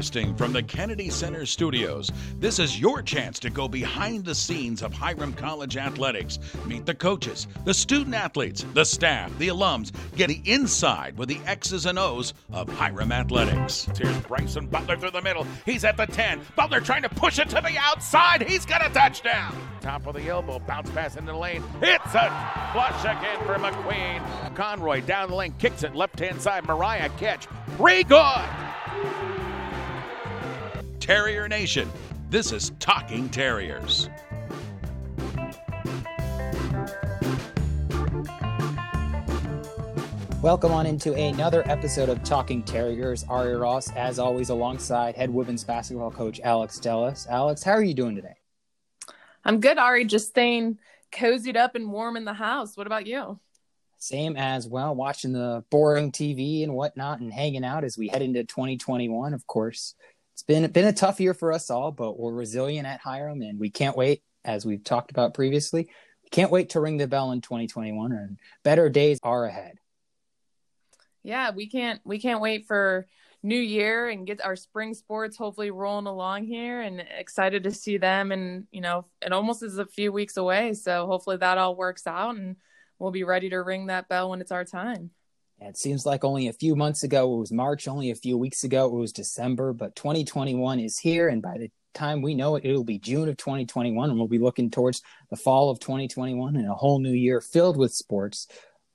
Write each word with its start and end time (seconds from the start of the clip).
Broadcasting 0.00 0.34
from 0.34 0.54
the 0.54 0.62
Kennedy 0.62 1.10
Center 1.10 1.44
studios, 1.44 2.10
this 2.38 2.58
is 2.58 2.80
your 2.80 3.02
chance 3.02 3.38
to 3.40 3.50
go 3.50 3.68
behind 3.68 4.24
the 4.24 4.34
scenes 4.34 4.80
of 4.80 4.94
Hiram 4.94 5.34
College 5.34 5.76
athletics. 5.76 6.38
Meet 6.64 6.86
the 6.86 6.94
coaches, 6.94 7.46
the 7.66 7.74
student 7.74 8.14
athletes, 8.14 8.64
the 8.72 8.82
staff, 8.82 9.30
the 9.36 9.48
alums, 9.48 9.92
getting 10.16 10.40
inside 10.46 11.18
with 11.18 11.28
the 11.28 11.38
X's 11.44 11.84
and 11.84 11.98
O's 11.98 12.32
of 12.50 12.66
Hiram 12.70 13.12
athletics. 13.12 13.88
Here's 13.94 14.18
Bryson 14.20 14.68
Butler 14.68 14.96
through 14.96 15.10
the 15.10 15.20
middle. 15.20 15.46
He's 15.66 15.84
at 15.84 15.98
the 15.98 16.06
10. 16.06 16.40
Butler 16.56 16.80
trying 16.80 17.02
to 17.02 17.10
push 17.10 17.38
it 17.38 17.50
to 17.50 17.60
the 17.60 17.76
outside. 17.76 18.48
He's 18.48 18.64
got 18.64 18.82
a 18.82 18.88
touchdown. 18.94 19.54
Top 19.82 20.06
of 20.06 20.14
the 20.14 20.26
elbow, 20.28 20.60
bounce 20.60 20.88
pass 20.92 21.16
into 21.16 21.32
the 21.32 21.38
lane. 21.38 21.62
It's 21.82 22.14
a 22.14 22.70
flush 22.72 23.04
again 23.04 23.38
for 23.44 23.56
McQueen. 23.56 24.54
Conroy 24.54 25.02
down 25.02 25.28
the 25.28 25.36
lane, 25.36 25.54
kicks 25.58 25.82
it 25.82 25.94
left 25.94 26.18
hand 26.18 26.40
side. 26.40 26.66
Mariah 26.66 27.10
catch. 27.18 27.46
Three 27.76 28.02
good. 28.02 28.48
Terrier 31.10 31.48
Nation, 31.48 31.90
this 32.28 32.52
is 32.52 32.70
Talking 32.78 33.28
Terriers. 33.30 34.08
Welcome 40.40 40.70
on 40.70 40.86
into 40.86 41.12
another 41.14 41.68
episode 41.68 42.10
of 42.10 42.22
Talking 42.22 42.62
Terriers. 42.62 43.24
Ari 43.28 43.56
Ross, 43.56 43.90
as 43.96 44.20
always, 44.20 44.50
alongside 44.50 45.16
head 45.16 45.30
women's 45.30 45.64
basketball 45.64 46.12
coach 46.12 46.38
Alex 46.44 46.78
Dellas. 46.78 47.28
Alex, 47.28 47.64
how 47.64 47.72
are 47.72 47.82
you 47.82 47.94
doing 47.94 48.14
today? 48.14 48.36
I'm 49.44 49.58
good, 49.58 49.78
Ari. 49.78 50.04
Just 50.04 50.28
staying 50.28 50.78
cozied 51.10 51.56
up 51.56 51.74
and 51.74 51.90
warm 51.90 52.16
in 52.16 52.24
the 52.24 52.34
house. 52.34 52.76
What 52.76 52.86
about 52.86 53.08
you? 53.08 53.40
Same 53.98 54.36
as 54.36 54.68
well, 54.68 54.94
watching 54.94 55.32
the 55.32 55.64
boring 55.70 56.12
TV 56.12 56.62
and 56.62 56.72
whatnot, 56.72 57.18
and 57.18 57.32
hanging 57.32 57.64
out 57.64 57.82
as 57.82 57.98
we 57.98 58.06
head 58.06 58.22
into 58.22 58.44
2021. 58.44 59.34
Of 59.34 59.44
course, 59.48 59.96
it's 60.40 60.46
been 60.46 60.70
been 60.70 60.86
a 60.86 60.92
tough 60.92 61.20
year 61.20 61.34
for 61.34 61.52
us 61.52 61.68
all, 61.68 61.92
but 61.92 62.18
we're 62.18 62.32
resilient 62.32 62.86
at 62.86 63.00
Hiram, 63.00 63.42
and 63.42 63.60
we 63.60 63.68
can't 63.68 63.94
wait, 63.94 64.22
as 64.42 64.64
we've 64.64 64.82
talked 64.82 65.10
about 65.10 65.34
previously, 65.34 65.90
we 66.22 66.30
can't 66.30 66.50
wait 66.50 66.70
to 66.70 66.80
ring 66.80 66.96
the 66.96 67.06
bell 67.06 67.32
in 67.32 67.42
2021, 67.42 68.12
and 68.12 68.38
better 68.64 68.88
days 68.88 69.18
are 69.22 69.44
ahead. 69.44 69.76
Yeah, 71.22 71.50
we 71.50 71.68
can't 71.68 72.00
we 72.06 72.18
can't 72.18 72.40
wait 72.40 72.66
for 72.66 73.06
new 73.42 73.58
year 73.58 74.08
and 74.08 74.26
get 74.26 74.42
our 74.42 74.56
spring 74.56 74.94
sports 74.94 75.36
hopefully 75.36 75.70
rolling 75.70 76.06
along 76.06 76.44
here 76.44 76.80
and 76.80 77.04
excited 77.18 77.64
to 77.64 77.70
see 77.70 77.96
them 77.96 78.32
and 78.32 78.66
you 78.70 78.82
know 78.82 79.06
it 79.22 79.32
almost 79.32 79.62
is 79.62 79.76
a 79.76 79.84
few 79.84 80.10
weeks 80.10 80.38
away. 80.38 80.72
So 80.72 81.06
hopefully 81.06 81.36
that 81.36 81.58
all 81.58 81.76
works 81.76 82.06
out 82.06 82.36
and 82.36 82.56
we'll 82.98 83.10
be 83.10 83.24
ready 83.24 83.50
to 83.50 83.58
ring 83.58 83.86
that 83.86 84.08
bell 84.08 84.30
when 84.30 84.40
it's 84.40 84.52
our 84.52 84.64
time 84.64 85.10
it 85.68 85.76
seems 85.76 86.06
like 86.06 86.24
only 86.24 86.48
a 86.48 86.52
few 86.52 86.74
months 86.74 87.02
ago 87.02 87.34
it 87.34 87.38
was 87.38 87.52
march 87.52 87.86
only 87.88 88.10
a 88.10 88.14
few 88.14 88.36
weeks 88.36 88.64
ago 88.64 88.86
it 88.86 88.92
was 88.92 89.12
december 89.12 89.72
but 89.72 89.94
2021 89.96 90.80
is 90.80 90.98
here 90.98 91.28
and 91.28 91.42
by 91.42 91.58
the 91.58 91.70
time 91.92 92.22
we 92.22 92.34
know 92.34 92.56
it 92.56 92.64
it'll 92.64 92.84
be 92.84 92.98
june 92.98 93.28
of 93.28 93.36
2021 93.36 94.10
and 94.10 94.18
we'll 94.18 94.28
be 94.28 94.38
looking 94.38 94.70
towards 94.70 95.02
the 95.30 95.36
fall 95.36 95.70
of 95.70 95.80
2021 95.80 96.56
and 96.56 96.68
a 96.68 96.74
whole 96.74 97.00
new 97.00 97.12
year 97.12 97.40
filled 97.40 97.76
with 97.76 97.92
sports 97.92 98.46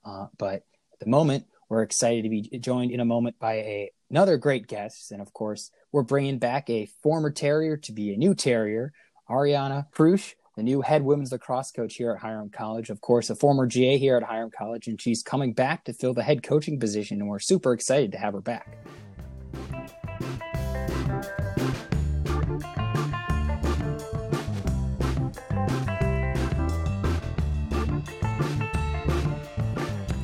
uh, 0.04 0.26
but 0.38 0.62
at 0.92 1.00
the 1.00 1.06
moment 1.06 1.44
we're 1.68 1.82
excited 1.82 2.22
to 2.22 2.28
be 2.28 2.42
joined 2.58 2.90
in 2.90 3.00
a 3.00 3.04
moment 3.04 3.38
by 3.38 3.54
a, 3.54 3.90
another 4.10 4.36
great 4.36 4.66
guest. 4.66 5.10
And 5.12 5.20
of 5.20 5.32
course, 5.32 5.70
we're 5.92 6.02
bringing 6.02 6.38
back 6.38 6.70
a 6.70 6.88
former 7.02 7.30
Terrier 7.30 7.76
to 7.78 7.92
be 7.92 8.12
a 8.12 8.16
new 8.16 8.34
Terrier, 8.34 8.92
Arianna 9.28 9.86
Kreush, 9.92 10.34
the 10.56 10.62
new 10.62 10.80
head 10.80 11.02
women's 11.02 11.32
lacrosse 11.32 11.70
coach 11.70 11.96
here 11.96 12.12
at 12.12 12.18
Hiram 12.18 12.48
College. 12.48 12.88
Of 12.88 13.02
course, 13.02 13.28
a 13.28 13.36
former 13.36 13.66
GA 13.66 13.98
here 13.98 14.16
at 14.16 14.22
Hiram 14.22 14.50
College, 14.50 14.88
and 14.88 15.00
she's 15.00 15.22
coming 15.22 15.52
back 15.52 15.84
to 15.84 15.92
fill 15.92 16.14
the 16.14 16.22
head 16.22 16.42
coaching 16.42 16.80
position. 16.80 17.20
And 17.20 17.28
we're 17.28 17.38
super 17.40 17.74
excited 17.74 18.10
to 18.12 18.18
have 18.18 18.32
her 18.32 18.40
back. 18.40 18.78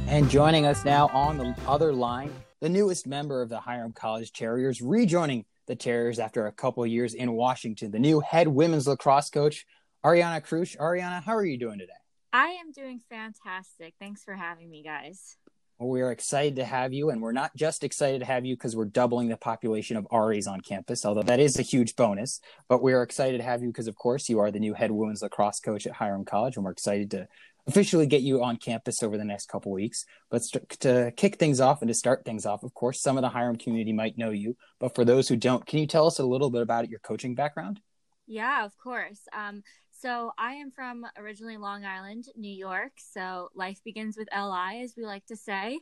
And 0.08 0.28
joining 0.30 0.66
us 0.66 0.84
now 0.84 1.08
on 1.08 1.36
the 1.36 1.54
other 1.66 1.92
line, 1.92 2.32
the 2.60 2.68
newest 2.70 3.06
member 3.06 3.42
of 3.42 3.50
the 3.50 3.60
Hiram 3.60 3.92
College 3.92 4.32
Terriers, 4.32 4.80
rejoining 4.80 5.44
the 5.66 5.76
Terriers 5.76 6.18
after 6.18 6.46
a 6.46 6.52
couple 6.52 6.86
years 6.86 7.12
in 7.12 7.32
Washington, 7.32 7.90
the 7.90 7.98
new 7.98 8.20
head 8.20 8.48
women's 8.48 8.86
lacrosse 8.86 9.30
coach, 9.30 9.66
Arianna 10.04 10.44
Kreush. 10.44 10.76
Arianna, 10.78 11.22
how 11.22 11.36
are 11.36 11.44
you 11.44 11.56
doing 11.56 11.78
today? 11.78 11.92
I 12.32 12.48
am 12.48 12.72
doing 12.72 13.00
fantastic. 13.08 13.94
Thanks 14.00 14.24
for 14.24 14.34
having 14.34 14.68
me, 14.68 14.82
guys. 14.82 15.36
Well, 15.78 15.90
we 15.90 16.02
are 16.02 16.10
excited 16.10 16.56
to 16.56 16.64
have 16.64 16.92
you, 16.92 17.10
and 17.10 17.22
we're 17.22 17.32
not 17.32 17.54
just 17.54 17.84
excited 17.84 18.18
to 18.18 18.24
have 18.24 18.44
you 18.44 18.56
because 18.56 18.74
we're 18.74 18.86
doubling 18.86 19.28
the 19.28 19.36
population 19.36 19.96
of 19.96 20.06
Aries 20.12 20.48
on 20.48 20.60
campus, 20.60 21.04
although 21.04 21.22
that 21.22 21.38
is 21.38 21.58
a 21.58 21.62
huge 21.62 21.94
bonus. 21.94 22.40
But 22.68 22.82
we 22.82 22.92
are 22.94 23.02
excited 23.02 23.38
to 23.38 23.44
have 23.44 23.62
you 23.62 23.68
because, 23.68 23.86
of 23.86 23.94
course, 23.94 24.28
you 24.28 24.40
are 24.40 24.50
the 24.50 24.58
new 24.58 24.74
head 24.74 24.90
women's 24.90 25.22
lacrosse 25.22 25.60
coach 25.60 25.86
at 25.86 25.92
Hiram 25.92 26.24
College, 26.24 26.56
and 26.56 26.64
we're 26.64 26.72
excited 26.72 27.10
to 27.12 27.28
officially 27.68 28.06
get 28.06 28.22
you 28.22 28.42
on 28.42 28.56
campus 28.56 29.04
over 29.04 29.16
the 29.16 29.24
next 29.24 29.48
couple 29.48 29.70
weeks. 29.70 30.04
But 30.30 30.42
to 30.80 31.12
kick 31.16 31.36
things 31.36 31.60
off 31.60 31.80
and 31.80 31.88
to 31.88 31.94
start 31.94 32.24
things 32.24 32.44
off, 32.44 32.64
of 32.64 32.74
course, 32.74 33.00
some 33.00 33.18
of 33.18 33.22
the 33.22 33.28
Hiram 33.28 33.56
community 33.56 33.92
might 33.92 34.18
know 34.18 34.30
you, 34.30 34.56
but 34.80 34.96
for 34.96 35.04
those 35.04 35.28
who 35.28 35.36
don't, 35.36 35.64
can 35.64 35.78
you 35.78 35.86
tell 35.86 36.08
us 36.08 36.18
a 36.18 36.24
little 36.24 36.50
bit 36.50 36.62
about 36.62 36.88
your 36.88 37.00
coaching 37.00 37.36
background? 37.36 37.80
Yeah, 38.26 38.64
of 38.64 38.76
course. 38.78 39.20
Um, 39.32 39.62
so 40.02 40.32
I 40.36 40.54
am 40.54 40.72
from 40.72 41.06
originally 41.16 41.56
Long 41.56 41.84
Island, 41.84 42.24
New 42.36 42.50
York. 42.50 42.92
So 42.96 43.50
life 43.54 43.80
begins 43.84 44.16
with 44.16 44.28
LI, 44.34 44.82
as 44.82 44.94
we 44.96 45.04
like 45.04 45.24
to 45.26 45.36
say. 45.36 45.78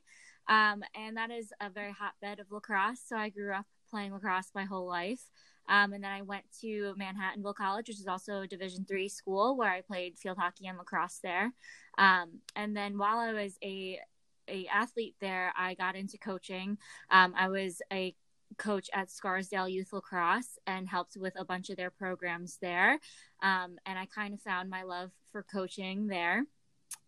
Um, 0.47 0.83
and 0.95 1.17
that 1.17 1.31
is 1.31 1.55
a 1.61 1.71
very 1.71 1.93
hotbed 1.93 2.39
of 2.39 2.53
lacrosse. 2.53 3.01
So 3.07 3.17
I 3.17 3.31
grew 3.31 3.55
up 3.55 3.65
playing 3.91 4.13
lacrosse 4.13 4.51
my 4.55 4.65
whole 4.65 4.87
life. 4.87 5.23
Um, 5.71 5.95
and 5.95 6.05
then 6.05 6.11
I 6.11 6.21
went 6.21 6.45
to 6.61 6.95
Manhattanville 7.01 7.55
College, 7.55 7.89
which 7.89 8.01
is 8.01 8.07
also 8.07 8.43
a 8.43 8.47
Division 8.47 8.85
three 8.85 9.09
school, 9.09 9.57
where 9.57 9.71
I 9.71 9.81
played 9.81 10.19
field 10.19 10.37
hockey 10.37 10.67
and 10.67 10.77
lacrosse 10.77 11.21
there. 11.23 11.53
Um, 11.97 12.41
and 12.55 12.77
then 12.77 12.99
while 12.99 13.19
I 13.19 13.33
was 13.33 13.57
a 13.65 14.01
a 14.49 14.67
athlete 14.67 15.15
there, 15.21 15.53
I 15.57 15.75
got 15.75 15.95
into 15.97 16.19
coaching. 16.19 16.77
Um, 17.11 17.33
I 17.39 17.49
was 17.49 17.81
a 17.93 18.15
coach 18.59 18.89
at 18.93 19.11
Scarsdale 19.11 19.69
Youth 19.69 19.93
Lacrosse 19.93 20.59
and 20.67 20.89
helped 20.89 21.17
with 21.17 21.35
a 21.39 21.45
bunch 21.45 21.71
of 21.71 21.77
their 21.77 21.91
programs 21.91 22.59
there. 22.61 22.99
Um, 23.43 23.79
and 23.87 23.99
I 23.99 24.07
kind 24.07 24.35
of 24.35 24.41
found 24.41 24.71
my 24.71 24.83
love 24.83 25.11
for 25.33 25.43
coaching 25.43 26.07
there. 26.07 26.45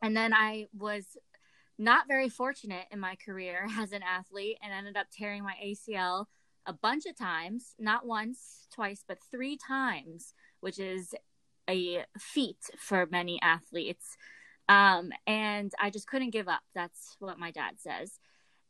And 0.02 0.16
then 0.16 0.32
I 0.32 0.66
was 0.76 1.04
not 1.78 2.06
very 2.06 2.28
fortunate 2.28 2.86
in 2.90 3.00
my 3.00 3.16
career 3.16 3.66
as 3.78 3.92
an 3.92 4.02
athlete 4.02 4.58
and 4.62 4.72
ended 4.72 4.96
up 4.96 5.06
tearing 5.12 5.42
my 5.42 5.54
ACL 5.64 6.26
a 6.66 6.72
bunch 6.72 7.06
of 7.06 7.16
times, 7.16 7.74
not 7.78 8.06
once, 8.06 8.68
twice, 8.72 9.04
but 9.06 9.18
three 9.30 9.56
times, 9.56 10.34
which 10.60 10.78
is 10.78 11.14
a 11.68 12.04
feat 12.18 12.58
for 12.78 13.06
many 13.10 13.40
athletes. 13.42 14.16
Um, 14.68 15.10
and 15.26 15.72
I 15.80 15.90
just 15.90 16.06
couldn't 16.06 16.30
give 16.30 16.48
up. 16.48 16.62
That's 16.74 17.16
what 17.18 17.38
my 17.38 17.50
dad 17.50 17.74
says. 17.78 18.18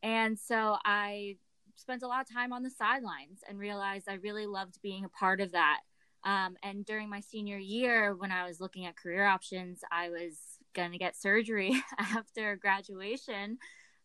And 0.03 0.39
so 0.39 0.79
I 0.85 1.37
spent 1.77 2.03
a 2.03 2.07
lot 2.07 2.21
of 2.21 2.33
time 2.33 2.53
on 2.53 2.63
the 2.63 2.71
sidelines 2.71 3.41
and 3.49 3.59
realized 3.59 4.09
I 4.09 4.15
really 4.15 4.47
loved 4.47 4.81
being 4.83 5.05
a 5.05 5.09
part 5.09 5.41
of 5.41 5.53
that. 5.53 5.81
Um, 6.25 6.57
and 6.63 6.85
during 6.85 7.09
my 7.09 7.21
senior 7.21 7.59
year, 7.59 8.15
when 8.15 8.31
I 8.31 8.47
was 8.47 8.61
looking 8.61 8.87
at 8.87 8.97
career 8.97 9.27
options, 9.27 9.81
I 9.91 10.11
was 10.11 10.37
going 10.75 10.93
to 10.93 10.99
get 10.99 11.17
surgery 11.17 11.83
after 11.99 12.57
graduation 12.57 13.59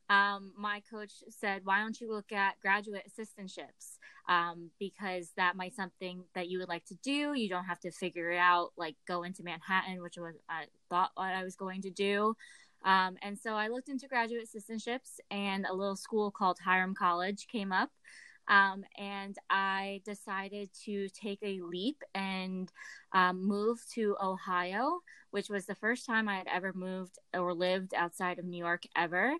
um, 0.09 0.53
my 0.57 0.81
coach 0.89 1.11
said, 1.29 1.65
"Why 1.65 1.81
don't 1.81 1.99
you 1.99 2.09
look 2.09 2.31
at 2.31 2.59
graduate 2.61 3.09
assistantships? 3.09 3.97
Um, 4.29 4.71
because 4.79 5.31
that 5.37 5.55
might 5.55 5.75
something 5.75 6.23
that 6.33 6.47
you 6.49 6.59
would 6.59 6.69
like 6.69 6.85
to 6.85 6.95
do. 7.03 7.33
You 7.33 7.49
don't 7.49 7.65
have 7.65 7.79
to 7.81 7.91
figure 7.91 8.31
it 8.31 8.37
out, 8.37 8.71
like 8.77 8.95
go 9.05 9.23
into 9.23 9.43
Manhattan, 9.43 10.01
which 10.01 10.17
was 10.17 10.35
I 10.49 10.65
thought 10.89 11.11
what 11.15 11.33
I 11.33 11.43
was 11.43 11.55
going 11.55 11.81
to 11.83 11.89
do." 11.89 12.35
Um, 12.83 13.17
and 13.21 13.37
so 13.37 13.53
I 13.53 13.67
looked 13.67 13.89
into 13.89 14.07
graduate 14.07 14.47
assistantships, 14.47 15.19
and 15.31 15.65
a 15.65 15.73
little 15.73 15.95
school 15.95 16.31
called 16.31 16.59
Hiram 16.63 16.95
College 16.95 17.47
came 17.47 17.71
up. 17.71 17.89
Um, 18.47 18.85
and 18.97 19.35
I 19.49 20.01
decided 20.05 20.69
to 20.85 21.09
take 21.09 21.39
a 21.43 21.59
leap 21.61 22.01
and 22.15 22.71
um, 23.11 23.45
move 23.45 23.83
to 23.93 24.15
Ohio, 24.23 25.01
which 25.31 25.49
was 25.49 25.65
the 25.65 25.75
first 25.75 26.05
time 26.05 26.29
I 26.29 26.37
had 26.37 26.47
ever 26.47 26.71
moved 26.73 27.19
or 27.33 27.53
lived 27.53 27.93
outside 27.93 28.39
of 28.39 28.45
New 28.45 28.57
York 28.57 28.83
ever. 28.95 29.33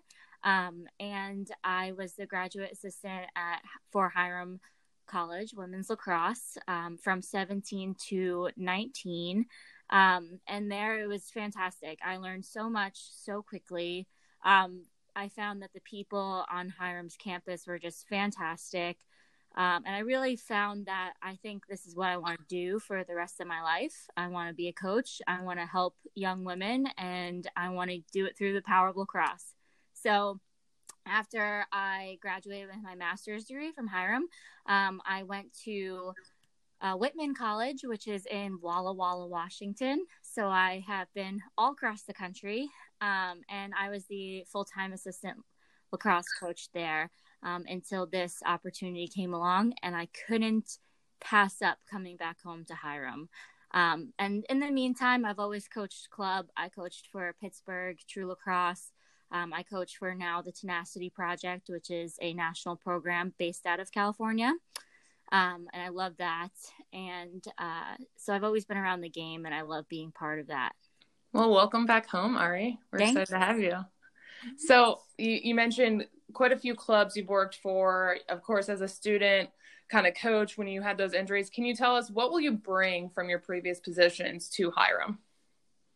Um, 0.44 0.84
and 1.00 1.50
I 1.64 1.92
was 1.92 2.14
the 2.14 2.26
graduate 2.26 2.72
assistant 2.72 3.24
at 3.34 3.62
for 3.90 4.08
Hiram 4.08 4.60
College 5.06 5.54
Women's 5.54 5.90
Lacrosse 5.90 6.58
um, 6.68 6.96
from 6.96 7.22
17 7.22 7.96
to 8.08 8.50
19. 8.56 9.46
Um, 9.90 10.40
and 10.46 10.70
there 10.70 11.00
it 11.00 11.06
was 11.06 11.30
fantastic. 11.30 11.98
I 12.04 12.18
learned 12.18 12.44
so 12.44 12.68
much 12.68 12.98
so 13.10 13.42
quickly. 13.42 14.06
Um, 14.44 14.84
I 15.16 15.28
found 15.28 15.62
that 15.62 15.72
the 15.72 15.80
people 15.80 16.44
on 16.50 16.72
Hiram's 16.78 17.16
campus 17.16 17.66
were 17.66 17.78
just 17.78 18.06
fantastic. 18.08 18.98
Um, 19.56 19.82
and 19.86 19.96
I 19.96 20.00
really 20.00 20.36
found 20.36 20.86
that 20.86 21.14
I 21.22 21.36
think 21.36 21.66
this 21.66 21.86
is 21.86 21.96
what 21.96 22.08
I 22.08 22.16
want 22.18 22.38
to 22.38 22.44
do 22.48 22.78
for 22.78 23.02
the 23.02 23.14
rest 23.14 23.40
of 23.40 23.48
my 23.48 23.62
life. 23.62 24.08
I 24.16 24.28
want 24.28 24.48
to 24.48 24.54
be 24.54 24.68
a 24.68 24.72
coach. 24.72 25.20
I 25.26 25.42
want 25.42 25.58
to 25.58 25.66
help 25.66 25.96
young 26.14 26.44
women, 26.44 26.88
and 26.96 27.48
I 27.56 27.70
want 27.70 27.90
to 27.90 28.00
do 28.12 28.26
it 28.26 28.36
through 28.36 28.54
the 28.54 28.62
power 28.62 28.88
of 28.88 28.96
lacrosse. 28.96 29.54
So 29.94 30.38
after 31.06 31.66
I 31.72 32.18
graduated 32.20 32.68
with 32.68 32.82
my 32.82 32.94
master's 32.94 33.46
degree 33.46 33.72
from 33.72 33.88
Hiram, 33.88 34.28
um, 34.66 35.00
I 35.04 35.24
went 35.24 35.52
to 35.64 36.12
uh, 36.80 36.94
Whitman 36.94 37.34
College, 37.34 37.80
which 37.84 38.06
is 38.06 38.26
in 38.26 38.58
Walla 38.60 38.92
Walla, 38.92 39.26
Washington. 39.26 40.06
So 40.22 40.48
I 40.48 40.84
have 40.86 41.08
been 41.14 41.40
all 41.56 41.72
across 41.72 42.02
the 42.02 42.14
country, 42.14 42.68
um, 43.00 43.40
and 43.48 43.72
I 43.78 43.90
was 43.90 44.06
the 44.06 44.44
full 44.50 44.64
time 44.64 44.92
assistant 44.92 45.38
lacrosse 45.90 46.32
coach 46.40 46.68
there 46.72 47.10
um, 47.42 47.64
until 47.68 48.06
this 48.06 48.42
opportunity 48.44 49.08
came 49.08 49.34
along, 49.34 49.74
and 49.82 49.96
I 49.96 50.08
couldn't 50.26 50.78
pass 51.20 51.62
up 51.62 51.78
coming 51.90 52.16
back 52.16 52.40
home 52.42 52.64
to 52.66 52.74
Hiram. 52.74 53.28
Um, 53.72 54.12
and 54.18 54.46
in 54.48 54.60
the 54.60 54.70
meantime, 54.70 55.24
I've 55.24 55.38
always 55.38 55.68
coached 55.68 56.10
club. 56.10 56.46
I 56.56 56.68
coached 56.68 57.08
for 57.12 57.34
Pittsburgh 57.40 57.98
True 58.08 58.26
Lacrosse. 58.26 58.92
Um, 59.30 59.52
I 59.52 59.62
coach 59.62 59.98
for 59.98 60.14
now 60.14 60.40
the 60.40 60.52
Tenacity 60.52 61.10
Project, 61.10 61.68
which 61.68 61.90
is 61.90 62.16
a 62.22 62.32
national 62.32 62.76
program 62.76 63.34
based 63.38 63.66
out 63.66 63.80
of 63.80 63.92
California. 63.92 64.54
Um, 65.30 65.68
and 65.72 65.82
I 65.82 65.88
love 65.88 66.14
that. 66.18 66.50
And 66.92 67.44
uh, 67.58 67.96
so 68.16 68.32
I've 68.32 68.44
always 68.44 68.64
been 68.64 68.78
around 68.78 69.02
the 69.02 69.10
game, 69.10 69.46
and 69.46 69.54
I 69.54 69.62
love 69.62 69.88
being 69.88 70.10
part 70.10 70.38
of 70.40 70.46
that. 70.48 70.72
Well, 71.32 71.50
welcome 71.50 71.84
back 71.86 72.08
home, 72.08 72.36
Ari. 72.36 72.78
We're 72.90 72.98
Thanks. 72.98 73.20
excited 73.20 73.38
to 73.38 73.46
have 73.46 73.60
you. 73.60 73.76
So 74.56 75.00
you, 75.18 75.38
you 75.42 75.54
mentioned 75.54 76.06
quite 76.32 76.52
a 76.52 76.58
few 76.58 76.74
clubs 76.74 77.16
you've 77.16 77.28
worked 77.28 77.56
for, 77.56 78.18
of 78.28 78.42
course, 78.42 78.68
as 78.68 78.80
a 78.80 78.88
student, 78.88 79.50
kind 79.90 80.06
of 80.06 80.14
coach 80.14 80.56
when 80.56 80.68
you 80.68 80.80
had 80.80 80.96
those 80.96 81.12
injuries. 81.12 81.50
Can 81.50 81.64
you 81.64 81.74
tell 81.74 81.96
us 81.96 82.10
what 82.10 82.30
will 82.30 82.40
you 82.40 82.52
bring 82.52 83.10
from 83.10 83.28
your 83.28 83.38
previous 83.38 83.80
positions 83.80 84.48
to 84.50 84.70
Hiram? 84.70 85.18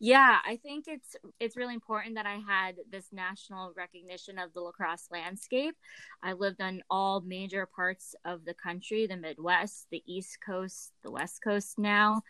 Yeah, 0.04 0.38
I 0.44 0.56
think 0.56 0.86
it's 0.88 1.14
it's 1.38 1.56
really 1.56 1.74
important 1.74 2.16
that 2.16 2.26
I 2.26 2.40
had 2.44 2.74
this 2.90 3.06
national 3.12 3.72
recognition 3.76 4.36
of 4.36 4.52
the 4.52 4.60
lacrosse 4.60 5.06
landscape. 5.12 5.76
I 6.24 6.32
lived 6.32 6.60
on 6.60 6.82
all 6.90 7.20
major 7.20 7.66
parts 7.66 8.16
of 8.24 8.44
the 8.44 8.54
country, 8.54 9.06
the 9.06 9.16
Midwest, 9.16 9.86
the 9.92 10.02
East 10.04 10.38
Coast, 10.44 10.90
the 11.04 11.12
West 11.12 11.40
Coast 11.44 11.78
now. 11.78 12.22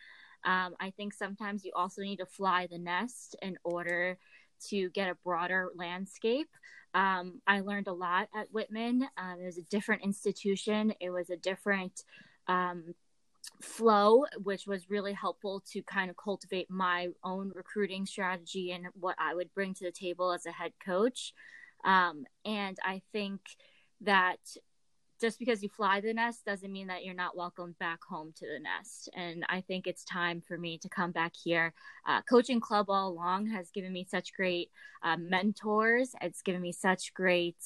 Um, 0.44 0.74
I 0.80 0.92
think 0.98 1.14
sometimes 1.14 1.64
you 1.64 1.72
also 1.74 2.02
need 2.02 2.18
to 2.18 2.26
fly 2.26 2.68
the 2.70 2.76
nest 2.78 3.36
in 3.40 3.56
order 3.64 4.18
to 4.68 4.90
get 4.90 5.08
a 5.08 5.16
broader 5.24 5.70
landscape. 5.74 6.50
Um, 6.92 7.40
I 7.46 7.60
learned 7.60 7.86
a 7.88 7.94
lot 7.94 8.28
at 8.34 8.52
Whitman. 8.52 9.08
Um, 9.16 9.40
it 9.40 9.46
was 9.46 9.56
a 9.56 9.62
different 9.70 10.02
institution. 10.02 10.92
It 11.00 11.08
was 11.08 11.30
a 11.30 11.38
different 11.38 12.04
um, 12.48 12.94
flow, 13.62 14.24
which 14.42 14.66
was 14.66 14.90
really 14.90 15.12
helpful 15.12 15.62
to 15.72 15.82
kind 15.82 16.10
of 16.10 16.16
cultivate 16.16 16.70
my 16.70 17.08
own 17.24 17.52
recruiting 17.54 18.06
strategy 18.06 18.72
and 18.72 18.86
what 18.98 19.16
I 19.18 19.34
would 19.34 19.52
bring 19.54 19.74
to 19.74 19.84
the 19.84 19.92
table 19.92 20.32
as 20.32 20.46
a 20.46 20.52
head 20.52 20.72
coach. 20.84 21.32
Um, 21.84 22.24
and 22.44 22.76
I 22.84 23.02
think 23.12 23.40
that 24.02 24.38
just 25.20 25.38
because 25.38 25.62
you 25.62 25.68
fly 25.68 26.00
the 26.00 26.12
nest 26.12 26.44
doesn't 26.44 26.72
mean 26.72 26.88
that 26.88 27.04
you're 27.04 27.14
not 27.14 27.36
welcomed 27.36 27.78
back 27.78 28.00
home 28.02 28.32
to 28.34 28.44
the 28.44 28.58
nest. 28.58 29.08
And 29.14 29.44
I 29.48 29.60
think 29.60 29.86
it's 29.86 30.04
time 30.04 30.40
for 30.40 30.58
me 30.58 30.78
to 30.78 30.88
come 30.88 31.12
back 31.12 31.32
here. 31.40 31.72
Uh, 32.06 32.22
coaching 32.22 32.58
club 32.58 32.90
all 32.90 33.08
along 33.08 33.46
has 33.46 33.70
given 33.70 33.92
me 33.92 34.04
such 34.10 34.34
great 34.34 34.70
uh, 35.04 35.16
mentors. 35.16 36.10
It's 36.20 36.42
given 36.42 36.60
me 36.60 36.72
such 36.72 37.14
great 37.14 37.56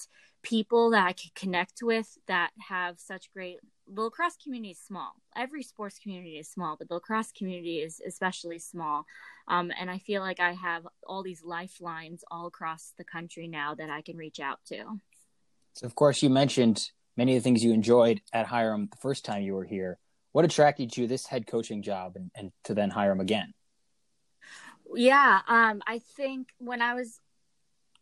people 0.42 0.90
that 0.90 1.06
I 1.06 1.14
can 1.14 1.30
connect 1.34 1.82
with 1.82 2.18
that 2.28 2.50
have 2.68 3.00
such 3.00 3.32
great. 3.32 3.58
The 3.92 4.02
lacrosse 4.02 4.36
community 4.42 4.72
is 4.72 4.80
small. 4.80 5.14
Every 5.36 5.62
sports 5.62 5.98
community 5.98 6.38
is 6.38 6.48
small, 6.48 6.76
but 6.76 6.88
the 6.88 6.94
lacrosse 6.94 7.30
community 7.30 7.78
is 7.78 8.00
especially 8.04 8.58
small. 8.58 9.06
Um, 9.46 9.70
and 9.78 9.90
I 9.90 9.98
feel 9.98 10.22
like 10.22 10.40
I 10.40 10.52
have 10.54 10.86
all 11.06 11.22
these 11.22 11.44
lifelines 11.44 12.24
all 12.30 12.46
across 12.46 12.92
the 12.98 13.04
country 13.04 13.46
now 13.46 13.74
that 13.76 13.88
I 13.88 14.02
can 14.02 14.16
reach 14.16 14.40
out 14.40 14.58
to. 14.68 15.00
So, 15.74 15.86
of 15.86 15.94
course, 15.94 16.22
you 16.22 16.30
mentioned 16.30 16.90
many 17.16 17.36
of 17.36 17.42
the 17.42 17.44
things 17.44 17.62
you 17.62 17.72
enjoyed 17.72 18.20
at 18.32 18.46
Hiram 18.46 18.88
the 18.90 18.96
first 18.96 19.24
time 19.24 19.42
you 19.42 19.54
were 19.54 19.64
here. 19.64 19.98
What 20.32 20.44
attracted 20.44 20.96
you 20.96 21.04
to 21.04 21.08
this 21.08 21.26
head 21.26 21.46
coaching 21.46 21.82
job 21.82 22.16
and, 22.16 22.30
and 22.34 22.52
to 22.64 22.74
then 22.74 22.90
Hiram 22.90 23.20
again? 23.20 23.54
Yeah, 24.94 25.40
um, 25.48 25.82
I 25.86 26.00
think 26.16 26.48
when 26.58 26.82
I 26.82 26.94
was, 26.94 27.20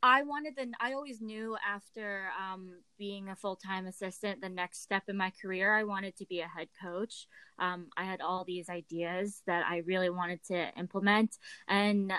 I 0.04 0.22
wanted 0.22 0.54
the, 0.54 0.70
I 0.80 0.92
always 0.92 1.22
knew 1.22 1.56
after 1.66 2.26
um, 2.38 2.72
being 2.98 3.30
a 3.30 3.36
full 3.36 3.56
time 3.56 3.86
assistant, 3.86 4.42
the 4.42 4.50
next 4.50 4.82
step 4.82 5.04
in 5.08 5.16
my 5.16 5.32
career, 5.40 5.74
I 5.74 5.84
wanted 5.84 6.14
to 6.18 6.26
be 6.26 6.40
a 6.40 6.46
head 6.46 6.68
coach. 6.80 7.26
Um, 7.58 7.86
I 7.96 8.04
had 8.04 8.20
all 8.20 8.44
these 8.44 8.68
ideas 8.68 9.40
that 9.46 9.64
I 9.66 9.78
really 9.78 10.10
wanted 10.10 10.44
to 10.48 10.68
implement. 10.78 11.38
And 11.68 12.12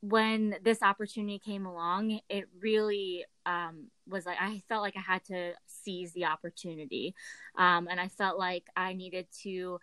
when 0.00 0.54
this 0.62 0.80
opportunity 0.80 1.40
came 1.40 1.66
along, 1.66 2.20
it 2.28 2.44
really 2.60 3.24
um, 3.46 3.88
was 4.08 4.26
like 4.26 4.36
I 4.40 4.62
felt 4.68 4.82
like 4.82 4.96
I 4.96 5.00
had 5.00 5.24
to 5.24 5.54
seize 5.66 6.12
the 6.12 6.26
opportunity, 6.26 7.16
um, 7.56 7.88
and 7.90 7.98
I 7.98 8.08
felt 8.08 8.38
like 8.38 8.64
I 8.76 8.92
needed 8.92 9.26
to 9.42 9.80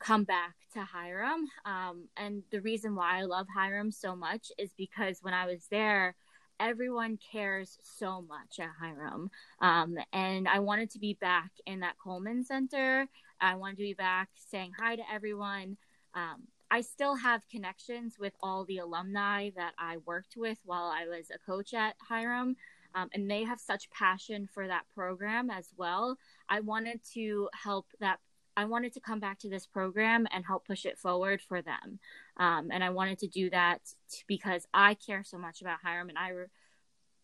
come 0.00 0.24
back 0.24 0.54
to 0.74 0.80
Hiram. 0.80 1.46
Um, 1.64 2.08
and 2.16 2.42
the 2.50 2.60
reason 2.60 2.94
why 2.94 3.20
I 3.20 3.22
love 3.22 3.46
Hiram 3.54 3.90
so 3.90 4.14
much 4.14 4.52
is 4.58 4.70
because 4.76 5.20
when 5.22 5.34
I 5.34 5.46
was 5.46 5.66
there, 5.70 6.14
everyone 6.60 7.18
cares 7.32 7.78
so 7.82 8.22
much 8.22 8.60
at 8.60 8.70
Hiram, 8.78 9.30
um, 9.60 9.96
and 10.12 10.46
I 10.46 10.60
wanted 10.60 10.90
to 10.90 10.98
be 10.98 11.14
back 11.14 11.50
in 11.66 11.80
that 11.80 11.98
Coleman 11.98 12.44
Center. 12.44 13.08
I 13.40 13.56
wanted 13.56 13.78
to 13.78 13.82
be 13.82 13.94
back 13.94 14.28
saying 14.34 14.72
hi 14.78 14.96
to 14.96 15.02
everyone. 15.12 15.76
Um, 16.14 16.42
I 16.70 16.82
still 16.82 17.16
have 17.16 17.48
connections 17.48 18.16
with 18.18 18.34
all 18.40 18.64
the 18.64 18.78
alumni 18.78 19.50
that 19.56 19.72
I 19.78 19.96
worked 20.06 20.36
with 20.36 20.58
while 20.64 20.84
I 20.84 21.06
was 21.08 21.30
a 21.34 21.38
coach 21.38 21.74
at 21.74 21.96
Hiram. 22.08 22.56
Um, 22.94 23.08
and 23.14 23.30
they 23.30 23.44
have 23.44 23.60
such 23.60 23.90
passion 23.90 24.48
for 24.52 24.66
that 24.66 24.84
program 24.94 25.50
as 25.50 25.68
well. 25.76 26.18
I 26.48 26.60
wanted 26.60 27.00
to 27.14 27.48
help 27.52 27.86
that. 28.00 28.18
I 28.56 28.64
wanted 28.64 28.92
to 28.94 29.00
come 29.00 29.20
back 29.20 29.38
to 29.40 29.48
this 29.48 29.64
program 29.64 30.26
and 30.32 30.44
help 30.44 30.66
push 30.66 30.84
it 30.84 30.98
forward 30.98 31.40
for 31.40 31.62
them. 31.62 32.00
Um, 32.40 32.70
and 32.72 32.82
I 32.82 32.88
wanted 32.88 33.18
to 33.18 33.28
do 33.28 33.50
that 33.50 33.82
because 34.26 34.66
I 34.72 34.94
care 34.94 35.22
so 35.24 35.36
much 35.36 35.60
about 35.60 35.78
Hiram 35.84 36.08
and 36.08 36.16
I 36.16 36.30
re- 36.30 36.46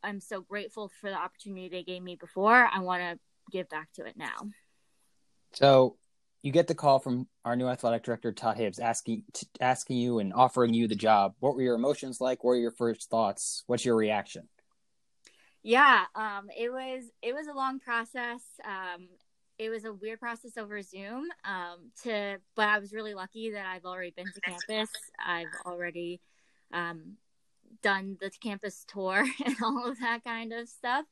I'm 0.03 0.21
so 0.21 0.43
grateful 0.43 0.91
for 1.01 1.09
the 1.09 1.17
opportunity 1.17 1.71
they 1.71 1.83
gave 1.83 2.03
me 2.03 2.17
before. 2.17 2.69
I 2.71 2.81
want 2.81 3.03
to 3.03 3.19
give 3.51 3.69
back 3.71 3.89
to 3.95 4.05
it 4.05 4.17
now. 4.19 4.51
So 5.55 5.97
you 6.43 6.53
get 6.53 6.67
the 6.67 6.75
call 6.75 6.99
from 6.99 7.27
our 7.47 7.57
new 7.57 7.67
athletic 7.67 8.03
director 8.03 8.31
Todd 8.31 8.59
Hibbs 8.59 8.79
asking 8.79 9.25
asking 9.59 9.97
you 9.97 10.19
and 10.19 10.35
offering 10.35 10.75
you 10.75 10.87
the 10.87 10.95
job. 10.95 11.33
What 11.41 11.57
were 11.57 11.63
your 11.63 11.77
emotions 11.77 12.21
like? 12.21 12.45
What 12.45 12.51
were 12.51 12.57
your 12.57 12.71
first 12.73 13.09
thoughts? 13.09 13.65
What's 13.67 13.87
your 13.87 13.97
reaction? 13.97 14.49
Yeah, 15.63 16.05
um, 16.15 16.49
it 16.57 16.71
was 16.71 17.05
it 17.23 17.35
was 17.35 17.47
a 17.47 17.57
long 17.57 17.81
process. 17.81 18.43
Um, 18.65 19.09
it 19.59 19.71
was 19.71 19.85
a 19.85 19.93
weird 19.93 20.21
process 20.21 20.57
over 20.57 20.81
Zoom. 20.83 21.29
Um, 21.45 21.91
to 22.03 22.39
but 22.55 22.69
I 22.69 22.79
was 22.79 22.93
really 22.93 23.15
lucky 23.15 23.51
that 23.53 23.67
I've 23.67 23.85
already 23.85 24.13
been 24.17 24.27
to 24.27 24.41
campus. 24.41 24.91
I've 25.25 25.47
already 25.65 26.21
um, 26.73 27.17
done 27.83 28.17
the 28.21 28.31
campus 28.43 28.85
tour 28.87 29.25
and 29.45 29.57
all 29.63 29.87
of 29.87 29.99
that 30.01 30.25
kind 30.25 30.53
of 30.53 30.69
stuff. 30.69 31.07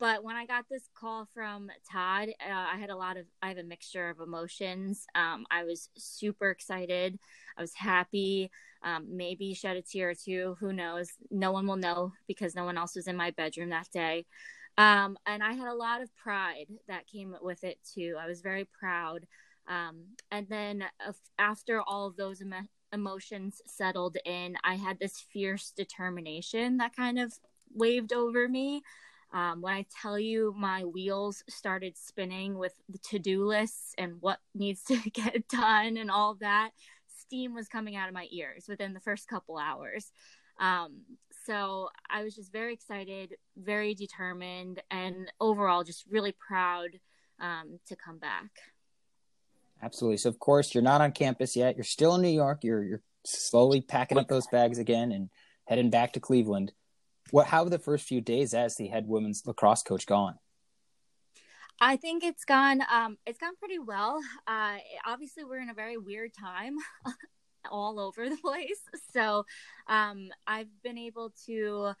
But 0.00 0.24
when 0.24 0.34
I 0.34 0.44
got 0.44 0.64
this 0.68 0.88
call 0.98 1.28
from 1.32 1.70
Todd, 1.90 2.28
uh, 2.28 2.52
I 2.52 2.76
had 2.78 2.90
a 2.90 2.96
lot 2.96 3.16
of, 3.16 3.26
I 3.40 3.48
have 3.48 3.58
a 3.58 3.62
mixture 3.62 4.10
of 4.10 4.18
emotions. 4.18 5.06
Um, 5.14 5.46
I 5.52 5.62
was 5.64 5.88
super 5.96 6.50
excited. 6.50 7.18
I 7.56 7.60
was 7.60 7.74
happy. 7.74 8.50
Um, 8.82 9.16
maybe 9.16 9.54
shed 9.54 9.76
a 9.76 9.82
tear 9.82 10.10
or 10.10 10.14
two. 10.14 10.56
Who 10.58 10.72
knows? 10.72 11.10
No 11.30 11.52
one 11.52 11.66
will 11.66 11.76
know 11.76 12.12
because 12.26 12.56
no 12.56 12.64
one 12.64 12.76
else 12.76 12.96
was 12.96 13.06
in 13.06 13.16
my 13.16 13.30
bedroom 13.30 13.70
that 13.70 13.88
day. 13.92 14.26
Um, 14.76 15.16
and 15.26 15.42
I 15.42 15.52
had 15.52 15.68
a 15.68 15.74
lot 15.74 16.02
of 16.02 16.14
pride 16.16 16.66
that 16.88 17.06
came 17.06 17.34
with 17.42 17.62
it 17.64 17.78
too. 17.94 18.16
I 18.20 18.26
was 18.26 18.40
very 18.40 18.64
proud. 18.64 19.26
Um, 19.68 20.04
and 20.30 20.48
then 20.48 20.84
uh, 21.06 21.12
after 21.38 21.80
all 21.80 22.06
of 22.06 22.16
those 22.16 22.40
em- 22.40 22.68
emotions 22.92 23.62
settled 23.66 24.16
in, 24.24 24.56
I 24.64 24.74
had 24.74 24.98
this 24.98 25.24
fierce 25.32 25.72
determination 25.76 26.78
that 26.78 26.96
kind 26.96 27.18
of 27.18 27.32
waved 27.72 28.12
over 28.12 28.48
me. 28.48 28.82
Um, 29.32 29.62
when 29.62 29.74
I 29.74 29.86
tell 30.00 30.18
you 30.18 30.54
my 30.56 30.84
wheels 30.84 31.42
started 31.48 31.96
spinning 31.96 32.56
with 32.56 32.72
the 32.88 32.98
to 32.98 33.18
do 33.18 33.44
lists 33.44 33.94
and 33.98 34.16
what 34.20 34.38
needs 34.54 34.82
to 34.84 34.96
get 35.10 35.48
done 35.48 35.96
and 35.96 36.10
all 36.10 36.34
that, 36.36 36.70
steam 37.18 37.54
was 37.54 37.68
coming 37.68 37.96
out 37.96 38.08
of 38.08 38.14
my 38.14 38.28
ears 38.30 38.66
within 38.68 38.92
the 38.92 39.00
first 39.00 39.28
couple 39.28 39.58
hours. 39.58 40.12
Um, 40.60 41.00
so 41.44 41.88
I 42.08 42.22
was 42.22 42.34
just 42.34 42.52
very 42.52 42.72
excited, 42.72 43.34
very 43.56 43.94
determined, 43.94 44.82
and 44.90 45.30
overall 45.40 45.84
just 45.84 46.04
really 46.10 46.32
proud 46.32 46.90
um, 47.40 47.78
to 47.86 47.96
come 47.96 48.18
back. 48.18 48.50
Absolutely. 49.82 50.16
So, 50.16 50.30
of 50.30 50.38
course, 50.38 50.74
you're 50.74 50.82
not 50.82 51.00
on 51.00 51.12
campus 51.12 51.56
yet. 51.56 51.76
You're 51.76 51.84
still 51.84 52.14
in 52.14 52.22
New 52.22 52.28
York. 52.28 52.64
You're 52.64 52.82
you're 52.82 53.02
slowly 53.26 53.80
packing 53.80 54.18
up 54.18 54.28
those 54.28 54.46
bags 54.46 54.78
again 54.78 55.12
and 55.12 55.30
heading 55.66 55.90
back 55.90 56.12
to 56.14 56.20
Cleveland. 56.20 56.72
What? 57.30 57.46
How 57.46 57.64
have 57.64 57.70
the 57.70 57.78
first 57.78 58.06
few 58.06 58.20
days 58.20 58.54
as 58.54 58.76
the 58.76 58.88
head 58.88 59.06
women's 59.06 59.42
lacrosse 59.46 59.82
coach 59.82 60.06
gone? 60.06 60.38
I 61.80 61.96
think 61.96 62.22
it's 62.22 62.44
gone. 62.44 62.82
Um, 62.90 63.18
it's 63.26 63.38
gone 63.38 63.56
pretty 63.56 63.78
well. 63.78 64.20
Uh, 64.46 64.76
obviously, 65.06 65.44
we're 65.44 65.60
in 65.60 65.70
a 65.70 65.74
very 65.74 65.98
weird 65.98 66.30
time, 66.32 66.76
all 67.70 67.98
over 68.00 68.28
the 68.28 68.36
place. 68.44 68.80
So, 69.12 69.44
um, 69.88 70.28
I've 70.46 70.68
been 70.82 70.98
able 70.98 71.32
to 71.46 71.92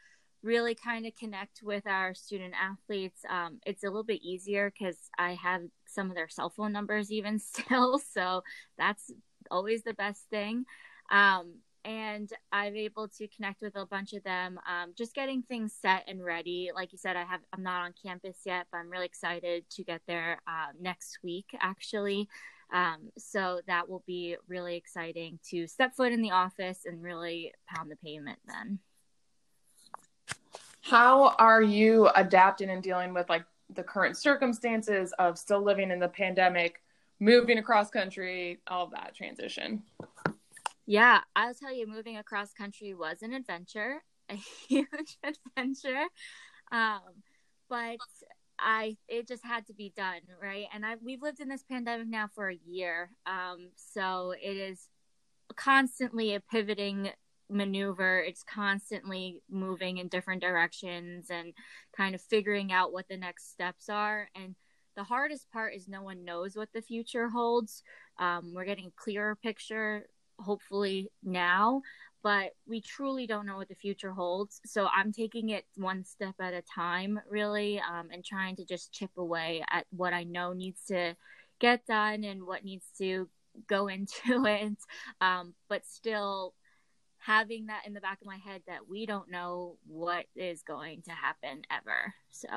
really 0.44 0.74
kind 0.74 1.06
of 1.06 1.16
connect 1.16 1.62
with 1.62 1.86
our 1.86 2.14
student 2.14 2.54
athletes. 2.60 3.20
Um, 3.28 3.58
it's 3.66 3.82
a 3.82 3.86
little 3.86 4.04
bit 4.04 4.22
easier 4.22 4.70
because 4.70 4.98
I 5.18 5.34
have 5.34 5.62
some 5.86 6.10
of 6.10 6.16
their 6.16 6.28
cell 6.28 6.50
phone 6.50 6.72
numbers 6.72 7.10
even 7.10 7.38
still. 7.40 7.98
So 7.98 8.42
that's 8.78 9.10
always 9.50 9.82
the 9.82 9.94
best 9.94 10.24
thing. 10.30 10.64
Um, 11.10 11.56
and 11.84 12.30
I'm 12.50 12.76
able 12.76 13.08
to 13.08 13.28
connect 13.28 13.60
with 13.60 13.76
a 13.76 13.84
bunch 13.84 14.14
of 14.14 14.22
them. 14.24 14.58
Um, 14.68 14.92
just 14.96 15.14
getting 15.14 15.42
things 15.42 15.74
set 15.80 16.04
and 16.08 16.24
ready. 16.24 16.70
Like 16.74 16.92
you 16.92 16.98
said, 16.98 17.16
I 17.16 17.24
have 17.24 17.40
I'm 17.52 17.62
not 17.62 17.82
on 17.82 17.94
campus 18.02 18.38
yet, 18.46 18.66
but 18.72 18.78
I'm 18.78 18.90
really 18.90 19.04
excited 19.06 19.64
to 19.70 19.84
get 19.84 20.00
there 20.06 20.40
uh, 20.46 20.72
next 20.80 21.18
week 21.22 21.46
actually. 21.60 22.28
Um, 22.72 23.10
so 23.18 23.60
that 23.66 23.88
will 23.88 24.02
be 24.06 24.36
really 24.48 24.76
exciting 24.76 25.38
to 25.50 25.66
step 25.66 25.94
foot 25.94 26.12
in 26.12 26.22
the 26.22 26.32
office 26.32 26.80
and 26.84 27.02
really 27.02 27.52
pound 27.68 27.90
the 27.90 27.96
pavement 27.96 28.38
then. 28.46 28.78
How 30.82 31.28
are 31.38 31.62
you 31.62 32.10
adapting 32.14 32.70
and 32.70 32.82
dealing 32.82 33.14
with 33.14 33.28
like 33.28 33.44
the 33.74 33.82
current 33.82 34.16
circumstances 34.16 35.14
of 35.18 35.38
still 35.38 35.62
living 35.62 35.90
in 35.90 35.98
the 35.98 36.08
pandemic, 36.08 36.82
moving 37.20 37.58
across 37.58 37.90
country, 37.90 38.60
all 38.66 38.88
that 38.88 39.14
transition? 39.14 39.82
Yeah, 40.86 41.20
I'll 41.34 41.54
tell 41.54 41.74
you, 41.74 41.86
moving 41.86 42.18
across 42.18 42.52
country 42.52 42.92
was 42.92 43.22
an 43.22 43.32
adventure, 43.32 44.02
a 44.28 44.34
huge 44.68 45.18
adventure. 45.24 46.04
Um, 46.70 47.00
but 47.68 47.96
I 48.64 48.96
it 49.08 49.28
just 49.28 49.44
had 49.44 49.66
to 49.66 49.74
be 49.74 49.92
done, 49.94 50.22
right? 50.42 50.66
And 50.74 50.84
I 50.84 50.96
we've 51.02 51.22
lived 51.22 51.40
in 51.40 51.48
this 51.48 51.62
pandemic 51.62 52.08
now 52.08 52.28
for 52.34 52.48
a 52.48 52.58
year. 52.66 53.10
Um, 53.26 53.68
so 53.76 54.32
it 54.32 54.56
is 54.56 54.88
constantly 55.54 56.34
a 56.34 56.40
pivoting 56.40 57.10
maneuver. 57.50 58.20
It's 58.20 58.42
constantly 58.42 59.42
moving 59.50 59.98
in 59.98 60.08
different 60.08 60.40
directions 60.40 61.30
and 61.30 61.52
kind 61.96 62.14
of 62.14 62.22
figuring 62.22 62.72
out 62.72 62.92
what 62.92 63.06
the 63.08 63.18
next 63.18 63.52
steps 63.52 63.88
are. 63.90 64.28
And 64.34 64.54
the 64.96 65.04
hardest 65.04 65.50
part 65.52 65.74
is 65.74 65.86
no 65.86 66.02
one 66.02 66.24
knows 66.24 66.56
what 66.56 66.70
the 66.72 66.80
future 66.80 67.28
holds. 67.28 67.82
Um, 68.18 68.52
we're 68.54 68.64
getting 68.64 68.86
a 68.86 69.02
clearer 69.02 69.36
picture, 69.36 70.06
hopefully 70.38 71.10
now, 71.22 71.82
but 72.24 72.52
we 72.66 72.80
truly 72.80 73.26
don't 73.26 73.44
know 73.44 73.58
what 73.58 73.68
the 73.68 73.74
future 73.74 74.10
holds. 74.10 74.62
So 74.64 74.86
I'm 74.86 75.12
taking 75.12 75.50
it 75.50 75.66
one 75.76 76.04
step 76.06 76.34
at 76.40 76.54
a 76.54 76.62
time, 76.62 77.20
really, 77.28 77.78
um, 77.78 78.08
and 78.10 78.24
trying 78.24 78.56
to 78.56 78.64
just 78.64 78.92
chip 78.92 79.10
away 79.18 79.62
at 79.70 79.86
what 79.90 80.14
I 80.14 80.24
know 80.24 80.54
needs 80.54 80.80
to 80.86 81.16
get 81.60 81.84
done 81.86 82.24
and 82.24 82.44
what 82.44 82.64
needs 82.64 82.86
to 82.98 83.28
go 83.68 83.88
into 83.88 84.46
it, 84.46 84.78
um, 85.20 85.54
but 85.68 85.86
still 85.86 86.54
having 87.18 87.66
that 87.66 87.86
in 87.86 87.92
the 87.92 88.00
back 88.00 88.20
of 88.22 88.26
my 88.26 88.36
head 88.36 88.62
that 88.66 88.88
we 88.88 89.04
don't 89.04 89.30
know 89.30 89.76
what 89.86 90.24
is 90.34 90.62
going 90.62 91.02
to 91.02 91.10
happen 91.10 91.62
ever. 91.70 92.14
So, 92.30 92.48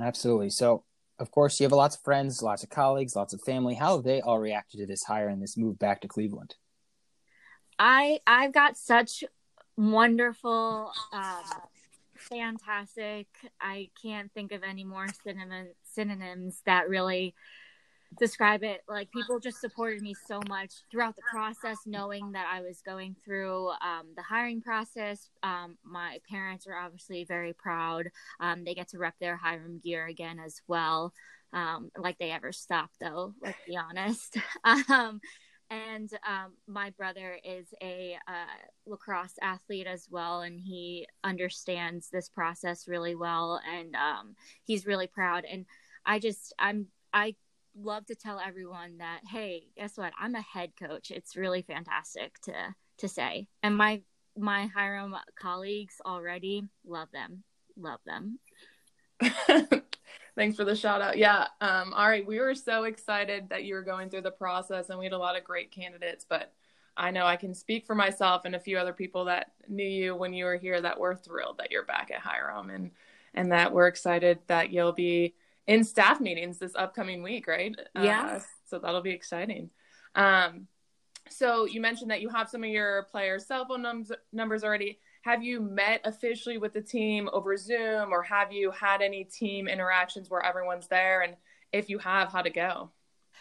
absolutely. 0.00 0.50
So, 0.50 0.82
of 1.20 1.30
course, 1.30 1.60
you 1.60 1.64
have 1.64 1.72
lots 1.72 1.94
of 1.94 2.02
friends, 2.02 2.42
lots 2.42 2.64
of 2.64 2.70
colleagues, 2.70 3.14
lots 3.14 3.34
of 3.34 3.40
family. 3.42 3.74
How 3.74 3.96
have 3.96 4.04
they 4.04 4.20
all 4.20 4.40
reacted 4.40 4.80
to 4.80 4.86
this 4.86 5.04
hire 5.04 5.28
and 5.28 5.40
this 5.40 5.56
move 5.56 5.78
back 5.78 6.00
to 6.00 6.08
Cleveland? 6.08 6.56
I 7.78 8.20
I've 8.26 8.52
got 8.52 8.76
such 8.76 9.24
wonderful, 9.76 10.92
uh, 11.12 11.42
fantastic. 12.14 13.26
I 13.60 13.90
can't 14.02 14.32
think 14.32 14.52
of 14.52 14.62
any 14.62 14.84
more 14.84 15.06
synonym, 15.24 15.68
synonyms 15.84 16.62
that 16.66 16.88
really 16.88 17.34
describe 18.18 18.62
it. 18.62 18.82
Like 18.88 19.10
people 19.10 19.38
just 19.38 19.60
supported 19.60 20.00
me 20.00 20.14
so 20.14 20.40
much 20.48 20.72
throughout 20.90 21.16
the 21.16 21.22
process 21.30 21.78
knowing 21.86 22.32
that 22.32 22.46
i 22.50 22.60
was 22.60 22.80
going 22.80 23.16
through 23.24 23.68
um, 23.68 24.06
the 24.16 24.22
hiring 24.22 24.60
process. 24.60 25.28
Um, 25.42 25.76
my 25.84 26.18
parents 26.28 26.66
are 26.66 26.78
obviously 26.78 27.24
very 27.24 27.52
proud. 27.52 28.08
Um, 28.40 28.64
they 28.64 28.74
get 28.74 28.88
to 28.88 28.98
rep 28.98 29.14
their 29.20 29.36
hiram 29.36 29.80
gear 29.82 30.06
again 30.06 30.38
as 30.38 30.60
well. 30.66 31.12
Um, 31.52 31.90
like 31.96 32.18
they 32.18 32.32
ever 32.32 32.52
stop 32.52 32.90
though 33.00 33.34
let's 33.42 33.58
be 33.66 33.76
honest. 33.76 34.36
Um, 34.64 35.20
and 35.70 36.10
um, 36.26 36.52
my 36.66 36.90
brother 36.90 37.38
is 37.44 37.66
a 37.82 38.16
uh, 38.28 38.32
lacrosse 38.86 39.34
athlete 39.42 39.86
as 39.86 40.08
well 40.10 40.42
and 40.42 40.60
he 40.60 41.06
understands 41.24 42.08
this 42.10 42.28
process 42.28 42.86
really 42.86 43.14
well 43.14 43.60
and 43.72 43.96
he's 44.64 44.86
really 44.86 45.06
proud. 45.06 45.44
And 45.50 45.66
i 46.08 46.18
just 46.20 46.54
i'm 46.58 46.86
i 47.12 47.34
love 47.78 48.06
to 48.06 48.14
tell 48.14 48.40
everyone 48.40 48.98
that 48.98 49.20
hey 49.26 49.64
guess 49.76 49.96
what? 49.96 50.12
I'm 50.18 50.34
a 50.34 50.40
head 50.40 50.72
coach. 50.78 51.10
It's 51.10 51.36
really 51.36 51.62
fantastic 51.62 52.40
to 52.42 52.74
to 52.98 53.08
say. 53.08 53.48
And 53.62 53.76
my 53.76 54.02
my 54.36 54.66
hiram 54.66 55.14
colleagues 55.38 55.96
already 56.04 56.62
love 56.86 57.08
them. 57.12 57.42
Love 57.76 58.00
them 58.06 58.38
thanks 60.36 60.56
for 60.56 60.64
the 60.64 60.76
shout 60.76 61.02
out 61.02 61.18
yeah 61.18 61.46
um 61.60 61.92
all 61.94 62.08
right 62.08 62.26
we 62.26 62.38
were 62.38 62.54
so 62.54 62.84
excited 62.84 63.48
that 63.48 63.64
you 63.64 63.74
were 63.74 63.82
going 63.82 64.08
through 64.08 64.22
the 64.22 64.30
process 64.30 64.90
and 64.90 64.98
we 64.98 65.04
had 65.04 65.12
a 65.12 65.18
lot 65.18 65.36
of 65.36 65.42
great 65.42 65.70
candidates 65.72 66.24
but 66.28 66.52
i 66.96 67.10
know 67.10 67.26
i 67.26 67.36
can 67.36 67.54
speak 67.54 67.86
for 67.86 67.94
myself 67.94 68.42
and 68.44 68.54
a 68.54 68.60
few 68.60 68.78
other 68.78 68.92
people 68.92 69.24
that 69.24 69.52
knew 69.68 69.82
you 69.82 70.14
when 70.14 70.32
you 70.32 70.44
were 70.44 70.56
here 70.56 70.80
that 70.80 71.00
we're 71.00 71.16
thrilled 71.16 71.58
that 71.58 71.70
you're 71.70 71.84
back 71.84 72.10
at 72.14 72.20
hiram 72.20 72.70
and 72.70 72.90
and 73.34 73.52
that 73.52 73.72
we're 73.72 73.86
excited 73.86 74.38
that 74.46 74.70
you'll 74.70 74.92
be 74.92 75.34
in 75.66 75.84
staff 75.84 76.20
meetings 76.20 76.58
this 76.58 76.74
upcoming 76.74 77.22
week, 77.22 77.46
right? 77.46 77.74
Yeah. 77.94 78.36
Uh, 78.36 78.40
so 78.64 78.78
that'll 78.78 79.02
be 79.02 79.10
exciting. 79.10 79.70
Um, 80.14 80.66
so 81.28 81.66
you 81.66 81.80
mentioned 81.80 82.10
that 82.10 82.20
you 82.20 82.28
have 82.28 82.48
some 82.48 82.62
of 82.62 82.70
your 82.70 83.04
players' 83.10 83.46
cell 83.46 83.66
phone 83.66 83.82
nums- 83.82 84.12
numbers 84.32 84.62
already. 84.64 84.98
Have 85.26 85.42
you 85.42 85.60
met 85.60 86.02
officially 86.04 86.56
with 86.56 86.72
the 86.72 86.80
team 86.80 87.28
over 87.32 87.56
Zoom, 87.56 88.12
or 88.12 88.22
have 88.22 88.52
you 88.52 88.70
had 88.70 89.02
any 89.02 89.24
team 89.24 89.66
interactions 89.66 90.30
where 90.30 90.40
everyone's 90.40 90.86
there? 90.86 91.22
And 91.22 91.34
if 91.72 91.90
you 91.90 91.98
have, 91.98 92.30
how 92.30 92.42
to 92.42 92.50
go? 92.50 92.92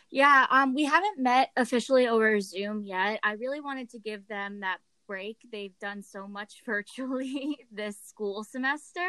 Yeah, 0.09 0.47
um, 0.49 0.73
we 0.73 0.85
haven't 0.85 1.19
met 1.19 1.49
officially 1.55 2.07
over 2.07 2.41
Zoom 2.41 2.81
yet. 2.81 3.19
I 3.21 3.33
really 3.33 3.61
wanted 3.61 3.91
to 3.91 3.99
give 3.99 4.27
them 4.27 4.61
that 4.61 4.79
break. 5.05 5.37
They've 5.51 5.77
done 5.79 6.01
so 6.01 6.27
much 6.27 6.61
virtually 6.65 7.59
this 7.71 7.99
school 8.03 8.43
semester 8.43 9.07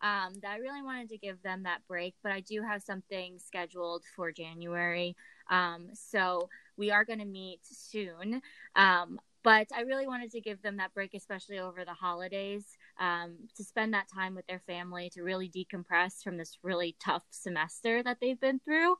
um, 0.00 0.32
that 0.42 0.50
I 0.50 0.56
really 0.56 0.82
wanted 0.82 1.10
to 1.10 1.18
give 1.18 1.40
them 1.42 1.62
that 1.62 1.86
break. 1.86 2.16
But 2.24 2.32
I 2.32 2.40
do 2.40 2.60
have 2.60 2.82
something 2.82 3.38
scheduled 3.38 4.02
for 4.16 4.32
January. 4.32 5.14
Um, 5.48 5.90
so 5.94 6.48
we 6.76 6.90
are 6.90 7.04
going 7.04 7.20
to 7.20 7.24
meet 7.24 7.60
soon. 7.62 8.42
Um, 8.74 9.20
but 9.46 9.68
I 9.72 9.82
really 9.82 10.08
wanted 10.08 10.32
to 10.32 10.40
give 10.40 10.60
them 10.60 10.78
that 10.78 10.92
break, 10.92 11.14
especially 11.14 11.60
over 11.60 11.84
the 11.84 11.92
holidays, 11.92 12.64
um, 12.98 13.36
to 13.56 13.62
spend 13.62 13.94
that 13.94 14.08
time 14.12 14.34
with 14.34 14.44
their 14.48 14.58
family, 14.58 15.08
to 15.10 15.22
really 15.22 15.48
decompress 15.48 16.20
from 16.24 16.36
this 16.36 16.58
really 16.64 16.96
tough 17.00 17.22
semester 17.30 18.02
that 18.02 18.16
they've 18.20 18.40
been 18.40 18.58
through. 18.58 18.96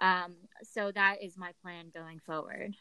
Um, 0.00 0.36
so 0.62 0.92
that 0.92 1.16
is 1.20 1.36
my 1.36 1.50
plan 1.62 1.86
going 1.92 2.20
forward. 2.24 2.76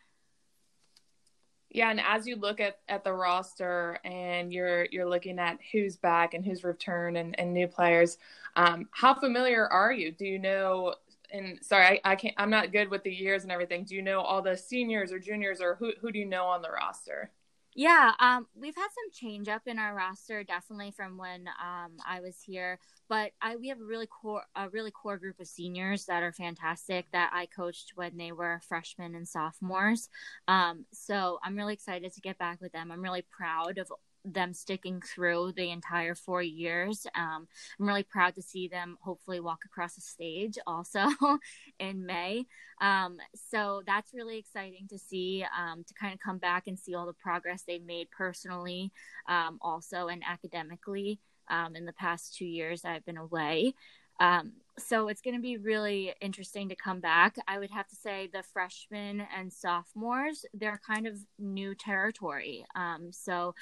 Yeah, 1.72 1.90
and 1.90 2.00
as 2.00 2.28
you 2.28 2.36
look 2.36 2.60
at, 2.60 2.78
at 2.88 3.04
the 3.04 3.14
roster 3.14 3.98
and 4.06 4.54
you're 4.54 4.86
you're 4.92 5.10
looking 5.10 5.40
at 5.40 5.58
who's 5.72 5.98
back 5.98 6.36
and 6.36 6.46
who's 6.46 6.64
returned 6.64 7.18
and, 7.18 7.38
and 7.40 7.52
new 7.52 7.68
players, 7.68 8.20
um, 8.56 8.90
how 8.92 9.16
familiar 9.16 9.68
are 9.68 9.92
you? 9.92 10.12
Do 10.12 10.26
you 10.26 10.38
know? 10.38 10.94
And 11.32 11.60
sorry, 11.62 12.02
I, 12.04 12.12
I 12.12 12.16
can't. 12.16 12.36
I'm 12.38 12.50
not 12.50 12.72
good 12.72 12.90
with 12.90 13.04
the 13.04 13.14
years 13.14 13.44
and 13.44 13.52
everything. 13.52 13.84
Do 13.84 13.96
you 13.96 14.02
know 14.02 14.22
all 14.22 14.42
the 14.42 14.56
seniors 14.56 15.12
or 15.12 15.20
juniors 15.20 15.62
or 15.62 15.76
who 15.76 15.92
who 16.00 16.12
do 16.12 16.20
you 16.20 16.26
know 16.26 16.46
on 16.46 16.62
the 16.62 16.72
roster? 16.72 17.32
Yeah, 17.80 18.14
um, 18.20 18.48
we've 18.56 18.76
had 18.76 18.88
some 18.88 19.12
change 19.14 19.48
up 19.48 19.62
in 19.68 19.78
our 19.78 19.94
roster, 19.94 20.44
definitely 20.44 20.90
from 20.90 21.16
when 21.16 21.48
um, 21.48 21.92
I 22.08 22.22
was 22.22 22.42
here. 22.42 22.80
But 23.08 23.34
I, 23.40 23.56
we 23.56 23.68
have 23.68 23.80
a 23.80 23.84
really 23.84 24.08
core, 24.08 24.42
a 24.56 24.68
really 24.70 24.90
core 24.90 25.20
group 25.20 25.40
of 25.40 25.48
seniors 25.48 26.06
that 26.06 26.24
are 26.24 26.32
fantastic 26.34 27.06
that 27.12 27.30
I 27.32 27.46
coached 27.46 27.92
when 27.94 28.18
they 28.18 28.32
were 28.32 28.62
freshmen 28.68 29.14
and 29.14 29.28
sophomores. 29.28 30.10
Um, 30.48 30.86
so 30.92 31.38
I'm 31.44 31.56
really 31.56 31.76
excited 31.76 32.12
to 32.14 32.22
get 32.22 32.40
back 32.40 32.62
with 32.62 32.72
them. 32.72 32.92
I'm 32.92 33.04
really 33.04 33.24
proud 33.30 33.78
of 33.78 33.92
them 34.34 34.54
sticking 34.54 35.02
through 35.02 35.54
the 35.56 35.72
entire 35.72 36.16
four 36.16 36.42
years. 36.42 37.06
Um, 37.16 37.48
I'm 37.80 37.88
really 37.88 38.04
proud 38.04 38.36
to 38.36 38.42
see 38.42 38.68
them 38.68 38.98
hopefully 39.02 39.40
walk 39.40 39.60
across 39.66 39.96
the 39.96 40.02
stage 40.02 40.58
also 40.68 41.08
in 41.80 42.06
May. 42.06 42.46
Um, 42.82 43.18
so 43.36 43.82
that's 43.86 44.14
really 44.14 44.38
exciting 44.38 44.88
to 44.90 44.98
see 44.98 45.46
um, 45.58 45.84
to 45.88 45.94
kind 45.94 46.14
of 46.14 46.20
come 46.20 46.38
back 46.38 46.68
and 46.68 46.78
see 46.78 46.96
all 46.96 47.06
the 47.06 47.14
progress 47.14 47.64
they've 47.64 47.84
made 47.84 48.10
personally, 48.12 48.92
um, 49.28 49.58
also 49.62 50.08
and 50.08 50.24
academically 50.28 51.20
um, 51.50 51.76
in 51.76 51.86
the 51.86 51.94
past 51.94 52.36
two 52.36 52.46
years 52.46 52.86
I've 52.86 53.06
been 53.06 53.18
away. 53.18 53.74
Um, 54.20 54.54
so 54.80 55.08
it's 55.08 55.22
going 55.22 55.36
to 55.36 55.42
be 55.42 55.58
really 55.58 56.14
interesting 56.22 56.70
to 56.70 56.76
come 56.76 57.00
back. 57.00 57.36
I 57.48 57.58
would 57.58 57.72
have 57.72 57.88
to 57.88 57.96
say 57.96 58.30
the 58.32 58.44
freshmen 58.44 59.26
and 59.36 59.52
sophomores, 59.52 60.46
they're 60.54 60.80
kind 60.86 61.08
of 61.08 61.18
new 61.40 61.74
territory. 61.74 62.66
Um, 62.76 63.10
so 63.12 63.56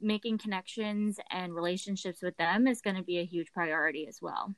making 0.00 0.38
connections 0.38 1.18
and 1.30 1.54
relationships 1.54 2.22
with 2.22 2.36
them 2.36 2.66
is 2.66 2.82
going 2.82 2.96
to 2.96 3.02
be 3.02 3.18
a 3.18 3.24
huge 3.24 3.52
priority 3.52 4.06
as 4.06 4.18
well. 4.20 4.54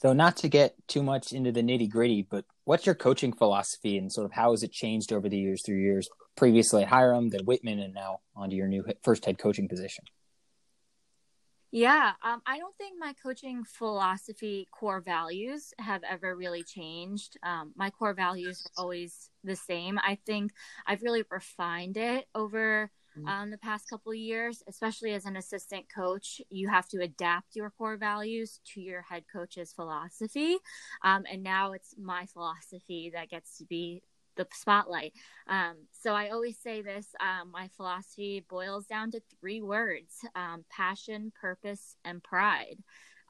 So, 0.00 0.12
not 0.12 0.36
to 0.38 0.48
get 0.48 0.76
too 0.86 1.02
much 1.02 1.32
into 1.32 1.50
the 1.50 1.60
nitty 1.60 1.90
gritty, 1.90 2.22
but 2.22 2.44
what's 2.64 2.86
your 2.86 2.94
coaching 2.94 3.32
philosophy 3.32 3.98
and 3.98 4.12
sort 4.12 4.26
of 4.26 4.32
how 4.32 4.52
has 4.52 4.62
it 4.62 4.70
changed 4.70 5.12
over 5.12 5.28
the 5.28 5.36
years 5.36 5.60
through 5.66 5.80
years 5.80 6.08
previously 6.36 6.82
at 6.82 6.88
Hiram, 6.88 7.30
then 7.30 7.44
Whitman, 7.44 7.80
and 7.80 7.94
now 7.94 8.20
onto 8.36 8.54
your 8.54 8.68
new 8.68 8.84
first 9.02 9.24
head 9.24 9.38
coaching 9.38 9.68
position? 9.68 10.04
Yeah, 11.70 12.12
um, 12.22 12.40
I 12.46 12.58
don't 12.58 12.74
think 12.76 12.94
my 12.98 13.14
coaching 13.22 13.62
philosophy 13.64 14.66
core 14.72 15.02
values 15.02 15.74
have 15.78 16.02
ever 16.08 16.34
really 16.34 16.62
changed. 16.62 17.36
Um, 17.42 17.72
my 17.76 17.90
core 17.90 18.14
values 18.14 18.66
are 18.66 18.82
always 18.82 19.30
the 19.44 19.56
same. 19.56 19.98
I 19.98 20.18
think 20.24 20.52
I've 20.86 21.02
really 21.02 21.24
refined 21.30 21.98
it 21.98 22.24
over 22.34 22.90
mm-hmm. 23.18 23.28
um, 23.28 23.50
the 23.50 23.58
past 23.58 23.88
couple 23.90 24.12
of 24.12 24.18
years, 24.18 24.62
especially 24.66 25.12
as 25.12 25.26
an 25.26 25.36
assistant 25.36 25.86
coach. 25.94 26.40
You 26.48 26.68
have 26.68 26.88
to 26.88 27.02
adapt 27.02 27.54
your 27.54 27.70
core 27.70 27.98
values 27.98 28.60
to 28.72 28.80
your 28.80 29.02
head 29.02 29.24
coach's 29.30 29.74
philosophy. 29.74 30.56
Um, 31.04 31.24
and 31.30 31.42
now 31.42 31.72
it's 31.72 31.94
my 32.00 32.24
philosophy 32.26 33.10
that 33.14 33.28
gets 33.28 33.58
to 33.58 33.66
be 33.66 34.02
the 34.38 34.46
spotlight. 34.52 35.12
Um, 35.46 35.74
so 35.92 36.14
I 36.14 36.30
always 36.30 36.58
say 36.58 36.80
this 36.80 37.08
um, 37.20 37.50
my 37.50 37.68
philosophy 37.76 38.44
boils 38.48 38.86
down 38.86 39.10
to 39.10 39.20
three 39.38 39.60
words 39.60 40.14
um, 40.34 40.64
passion, 40.70 41.32
purpose, 41.38 41.96
and 42.04 42.22
pride. 42.22 42.78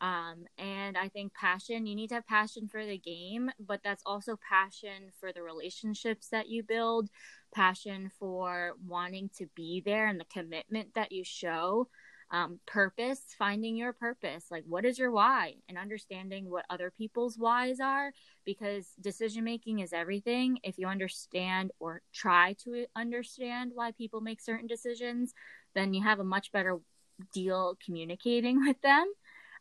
Um, 0.00 0.45
and 0.59 0.97
I 0.97 1.09
think 1.09 1.35
passion, 1.35 1.87
you 1.87 1.97
need 1.97 2.09
to 2.09 2.17
have 2.17 2.27
passion 2.27 2.69
for 2.69 2.87
the 2.87 2.99
game, 2.99 3.50
but 3.59 3.81
that's 3.83 4.03
also 4.07 4.38
passion 4.49 5.11
for 5.19 5.33
the 5.33 5.43
relationships 5.43 6.29
that 6.29 6.49
you 6.49 6.62
build, 6.62 7.09
passion 7.53 8.11
for 8.19 8.75
wanting 8.87 9.29
to 9.38 9.47
be 9.57 9.83
there 9.85 10.07
and 10.07 10.21
the 10.21 10.25
commitment 10.27 10.95
that 10.95 11.11
you 11.11 11.25
show 11.25 11.88
um, 12.30 12.61
purpose, 12.66 13.20
finding 13.38 13.76
your 13.76 13.92
purpose. 13.92 14.47
Like, 14.50 14.64
what 14.66 14.85
is 14.85 14.99
your 14.99 15.11
why? 15.11 15.54
And 15.68 15.78
understanding 15.78 16.50
what 16.50 16.66
other 16.68 16.92
people's 16.97 17.38
whys 17.38 17.80
are, 17.80 18.12
because 18.44 18.87
decision 19.00 19.44
making 19.44 19.78
is 19.78 19.92
everything. 19.92 20.58
If 20.62 20.78
you 20.78 20.88
understand 20.88 21.70
or 21.80 22.02
try 22.12 22.54
to 22.64 22.87
understand 22.94 23.73
why 23.75 23.92
people 23.92 24.20
make 24.20 24.40
certain 24.40 24.66
decisions, 24.66 25.32
then 25.75 25.94
you 25.94 26.02
have 26.02 26.20
a 26.20 26.25
much 26.25 26.52
better 26.52 26.78
deal 27.32 27.78
communicating 27.85 28.61
with 28.66 28.80
them. 28.82 29.11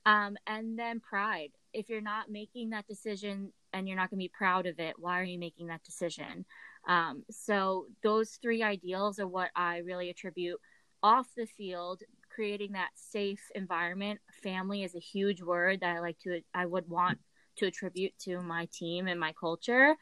Um, 0.06 0.38
and 0.46 0.78
then 0.78 1.00
pride. 1.00 1.52
If 1.74 1.90
you're 1.90 2.02
not 2.02 2.32
making 2.32 2.70
that 2.70 2.88
decision 2.88 3.52
and 3.74 3.88
you're 3.88 3.98
not 3.98 4.10
going 4.10 4.20
to 4.20 4.24
be 4.24 4.32
proud 4.36 4.66
of 4.66 4.80
it, 4.80 4.96
why 4.98 5.20
are 5.20 5.26
you 5.26 5.38
making 5.38 5.68
that 5.68 5.84
decision? 5.84 6.46
Um, 6.88 7.24
so, 7.30 7.88
those 8.04 8.40
three 8.42 8.64
ideals 8.64 9.20
are 9.20 9.28
what 9.28 9.50
I 9.54 9.80
really 9.80 10.10
attribute 10.10 10.60
off 11.04 11.28
the 11.36 11.46
field 11.46 12.04
creating 12.38 12.74
that 12.74 12.92
safe 12.94 13.42
environment. 13.56 14.20
Family 14.44 14.84
is 14.84 14.94
a 14.94 15.00
huge 15.00 15.42
word 15.42 15.80
that 15.80 15.96
I 15.96 16.00
like 16.00 16.20
to, 16.20 16.40
I 16.54 16.68
would 16.68 16.88
want 16.88 17.18
to 17.58 17.66
attribute 17.66 18.14
to 18.26 18.44
my 18.44 18.68
team 18.72 19.08
and 19.08 19.20
my 19.20 19.34
culture. 19.34 19.96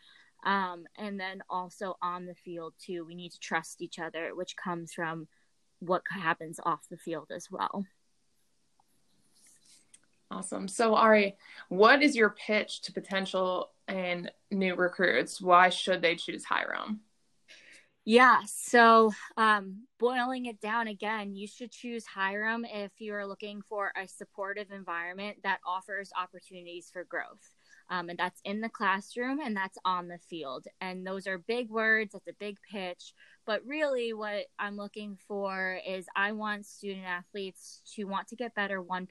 Um, 0.46 0.84
and 0.98 1.18
then 1.18 1.42
also 1.50 1.96
on 2.02 2.26
the 2.26 2.36
field 2.36 2.74
too, 2.78 3.06
we 3.06 3.16
need 3.16 3.32
to 3.32 3.40
trust 3.40 3.82
each 3.82 4.00
other, 4.00 4.36
which 4.36 4.58
comes 4.58 4.92
from 4.92 5.30
what 5.80 6.02
happens 6.12 6.60
off 6.66 6.90
the 6.92 6.98
field 6.98 7.32
as 7.34 7.50
well. 7.50 7.86
Awesome. 10.30 10.68
So, 10.68 10.94
Ari, 10.96 11.38
what 11.70 12.04
is 12.04 12.18
your 12.18 12.32
pitch 12.32 12.82
to 12.82 12.92
potential 12.92 13.70
and 13.88 14.30
new 14.52 14.76
recruits? 14.76 15.40
Why 15.40 15.70
should 15.70 16.02
they 16.02 16.16
choose 16.16 16.44
Hiram? 16.44 17.00
Yeah. 18.08 18.42
So, 18.46 19.12
um, 19.36 19.88
boiling 20.00 20.46
it 20.46 20.62
down 20.62 20.88
again, 20.88 21.34
you 21.36 21.48
should 21.48 21.72
choose 21.72 22.06
Hiram 22.06 22.64
if 22.64 22.92
you're 23.00 23.26
looking 23.26 23.64
for 23.64 23.92
a 23.96 24.08
supportive 24.08 24.70
environment 24.72 25.38
that 25.44 25.60
offers 25.66 26.12
opportunities 26.16 26.90
for 26.94 27.04
growth. 27.04 27.52
Um, 27.90 28.10
and 28.10 28.18
that's 28.18 28.42
in 28.46 28.62
the 28.62 28.70
classroom 28.70 29.40
and 29.40 29.56
that's 29.56 29.78
on 29.86 30.08
the 30.08 30.20
field. 30.20 30.68
And 30.82 31.06
those 31.06 31.28
are 31.28 31.38
big 31.40 31.70
words, 31.70 32.14
that's 32.14 32.28
a 32.28 32.34
big 32.34 32.58
pitch. 32.72 33.14
But 33.46 33.66
really, 33.66 34.14
what 34.14 34.46
I'm 34.60 34.78
looking 34.78 35.18
for 35.28 35.80
is 35.88 36.06
I 36.16 36.32
want 36.32 36.66
student 36.68 37.06
athletes 37.06 37.82
to 37.96 38.06
want 38.06 38.28
to 38.30 38.36
get 38.36 38.56
better 38.56 38.82
1% 38.84 39.08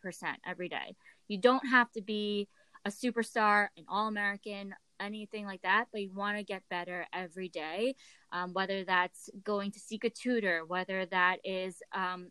every 0.46 0.68
day. 0.68 0.94
You 1.26 1.38
don't 1.38 1.66
have 1.68 1.90
to 1.92 2.00
be 2.00 2.48
a 2.84 2.90
superstar, 2.90 3.68
an 3.76 3.84
All 3.88 4.08
American, 4.08 4.74
anything 5.00 5.46
like 5.46 5.62
that, 5.62 5.86
but 5.92 6.02
you 6.02 6.10
want 6.12 6.38
to 6.38 6.44
get 6.44 6.62
better 6.68 7.06
every 7.12 7.48
day. 7.48 7.96
Um, 8.32 8.52
whether 8.52 8.84
that's 8.84 9.30
going 9.42 9.70
to 9.72 9.78
seek 9.78 10.04
a 10.04 10.10
tutor, 10.10 10.64
whether 10.66 11.06
that 11.06 11.38
is 11.44 11.82
um, 11.92 12.30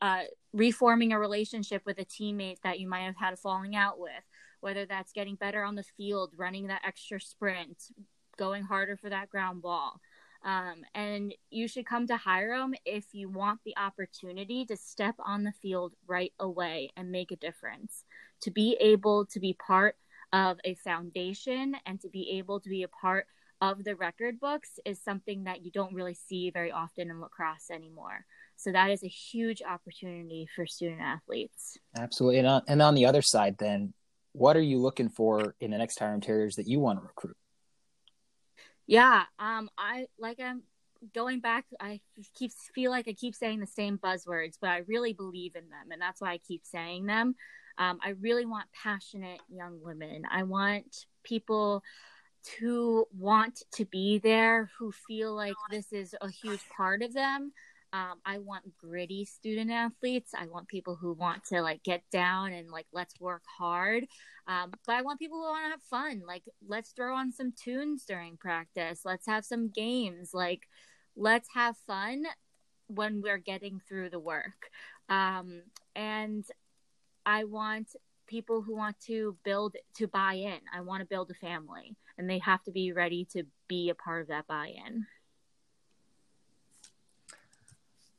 uh, 0.00 0.22
reforming 0.52 1.12
a 1.12 1.18
relationship 1.18 1.82
with 1.84 1.98
a 1.98 2.04
teammate 2.04 2.60
that 2.62 2.80
you 2.80 2.88
might 2.88 3.04
have 3.04 3.16
had 3.16 3.34
a 3.34 3.36
falling 3.36 3.76
out 3.76 3.98
with, 3.98 4.10
whether 4.60 4.86
that's 4.86 5.12
getting 5.12 5.34
better 5.36 5.62
on 5.62 5.74
the 5.74 5.82
field, 5.82 6.32
running 6.36 6.68
that 6.68 6.82
extra 6.86 7.20
sprint, 7.20 7.84
going 8.36 8.62
harder 8.62 8.96
for 8.96 9.10
that 9.10 9.28
ground 9.28 9.62
ball. 9.62 10.00
Um, 10.44 10.84
and 10.94 11.34
you 11.50 11.66
should 11.66 11.86
come 11.86 12.06
to 12.06 12.16
Hiram 12.16 12.74
if 12.84 13.06
you 13.12 13.28
want 13.28 13.60
the 13.64 13.76
opportunity 13.76 14.64
to 14.66 14.76
step 14.76 15.16
on 15.18 15.42
the 15.42 15.52
field 15.52 15.94
right 16.06 16.32
away 16.38 16.92
and 16.96 17.10
make 17.10 17.32
a 17.32 17.36
difference. 17.36 18.04
To 18.42 18.50
be 18.50 18.76
able 18.78 19.26
to 19.26 19.40
be 19.40 19.54
part 19.54 19.96
of 20.32 20.58
a 20.64 20.74
foundation 20.74 21.76
and 21.86 22.00
to 22.00 22.08
be 22.08 22.38
able 22.38 22.60
to 22.60 22.68
be 22.68 22.82
a 22.82 22.88
part 22.88 23.26
of 23.60 23.84
the 23.84 23.96
record 23.96 24.38
books 24.38 24.78
is 24.84 25.00
something 25.00 25.44
that 25.44 25.64
you 25.64 25.70
don't 25.70 25.94
really 25.94 26.14
see 26.14 26.50
very 26.50 26.70
often 26.70 27.10
in 27.10 27.20
lacrosse 27.20 27.70
anymore. 27.70 28.26
So 28.56 28.72
that 28.72 28.90
is 28.90 29.02
a 29.02 29.08
huge 29.08 29.62
opportunity 29.62 30.48
for 30.54 30.66
student 30.66 31.00
athletes. 31.00 31.78
Absolutely. 31.96 32.38
And 32.38 32.48
on, 32.48 32.62
and 32.68 32.82
on 32.82 32.94
the 32.94 33.06
other 33.06 33.22
side, 33.22 33.56
then, 33.58 33.92
what 34.32 34.56
are 34.56 34.62
you 34.62 34.78
looking 34.78 35.08
for 35.08 35.54
in 35.60 35.70
the 35.70 35.78
next 35.78 35.98
Hiram 35.98 36.20
Terriers 36.20 36.56
that 36.56 36.68
you 36.68 36.78
want 36.78 36.98
to 36.98 37.02
recruit? 37.02 37.36
Yeah, 38.86 39.22
um, 39.38 39.70
I 39.78 40.06
like 40.18 40.38
I'm 40.38 40.62
going 41.14 41.40
back. 41.40 41.64
I 41.80 42.00
keep 42.34 42.52
feel 42.74 42.90
like 42.90 43.08
I 43.08 43.14
keep 43.14 43.34
saying 43.34 43.60
the 43.60 43.66
same 43.66 43.98
buzzwords, 43.98 44.58
but 44.60 44.70
I 44.70 44.82
really 44.86 45.14
believe 45.14 45.56
in 45.56 45.68
them, 45.70 45.90
and 45.90 46.00
that's 46.00 46.20
why 46.20 46.32
I 46.32 46.38
keep 46.38 46.64
saying 46.64 47.06
them. 47.06 47.34
Um, 47.78 47.98
I 48.04 48.10
really 48.20 48.46
want 48.46 48.66
passionate 48.72 49.40
young 49.48 49.80
women. 49.82 50.22
I 50.30 50.42
want 50.44 51.06
people 51.22 51.82
to 52.58 53.06
want 53.16 53.62
to 53.72 53.84
be 53.84 54.18
there 54.18 54.70
who 54.78 54.92
feel 54.92 55.34
like 55.34 55.56
this 55.70 55.92
is 55.92 56.14
a 56.20 56.30
huge 56.30 56.60
part 56.76 57.02
of 57.02 57.12
them. 57.12 57.52
Um, 57.92 58.20
I 58.24 58.38
want 58.38 58.76
gritty 58.76 59.24
student 59.24 59.70
athletes. 59.70 60.32
I 60.36 60.46
want 60.46 60.68
people 60.68 60.96
who 60.96 61.12
want 61.12 61.44
to 61.46 61.62
like 61.62 61.82
get 61.82 62.02
down 62.12 62.52
and 62.52 62.70
like 62.70 62.86
let's 62.92 63.18
work 63.20 63.42
hard. 63.58 64.06
Um, 64.46 64.72
but 64.86 64.96
I 64.96 65.02
want 65.02 65.18
people 65.18 65.38
who 65.38 65.44
want 65.44 65.66
to 65.66 65.70
have 65.70 65.82
fun. 65.82 66.22
Like 66.26 66.42
let's 66.66 66.90
throw 66.90 67.14
on 67.16 67.32
some 67.32 67.52
tunes 67.52 68.04
during 68.04 68.36
practice. 68.36 69.00
Let's 69.04 69.26
have 69.26 69.44
some 69.44 69.70
games. 69.70 70.30
Like 70.34 70.68
let's 71.16 71.48
have 71.54 71.76
fun 71.86 72.24
when 72.88 73.22
we're 73.22 73.38
getting 73.38 73.80
through 73.88 74.10
the 74.10 74.20
work. 74.20 74.70
Um, 75.08 75.62
and 75.94 76.44
I 77.26 77.44
want 77.44 77.94
people 78.26 78.62
who 78.62 78.74
want 78.74 78.98
to 79.00 79.36
build 79.44 79.76
to 79.96 80.06
buy 80.06 80.34
in. 80.34 80.60
I 80.72 80.80
want 80.80 81.00
to 81.00 81.06
build 81.06 81.30
a 81.30 81.34
family 81.34 81.96
and 82.18 82.28
they 82.28 82.38
have 82.38 82.62
to 82.64 82.70
be 82.70 82.92
ready 82.92 83.26
to 83.32 83.44
be 83.68 83.90
a 83.90 83.94
part 83.94 84.22
of 84.22 84.28
that 84.28 84.46
buy-in. 84.46 85.06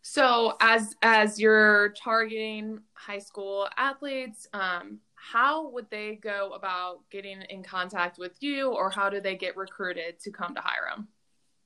So 0.01 0.55
as 0.61 0.95
as 1.01 1.37
you're 1.37 1.89
targeting 1.89 2.79
high 2.93 3.19
school 3.19 3.67
athletes, 3.75 4.47
um, 4.53 4.99
how 5.15 5.69
would 5.69 5.89
they 5.89 6.15
go 6.15 6.51
about 6.55 6.99
getting 7.11 7.41
in 7.49 7.61
contact 7.61 8.17
with 8.17 8.31
you 8.39 8.69
or 8.69 8.89
how 8.89 9.09
do 9.09 9.19
they 9.19 9.35
get 9.35 9.57
recruited 9.57 10.19
to 10.21 10.31
come 10.31 10.55
to 10.55 10.61
Hiram? 10.61 11.09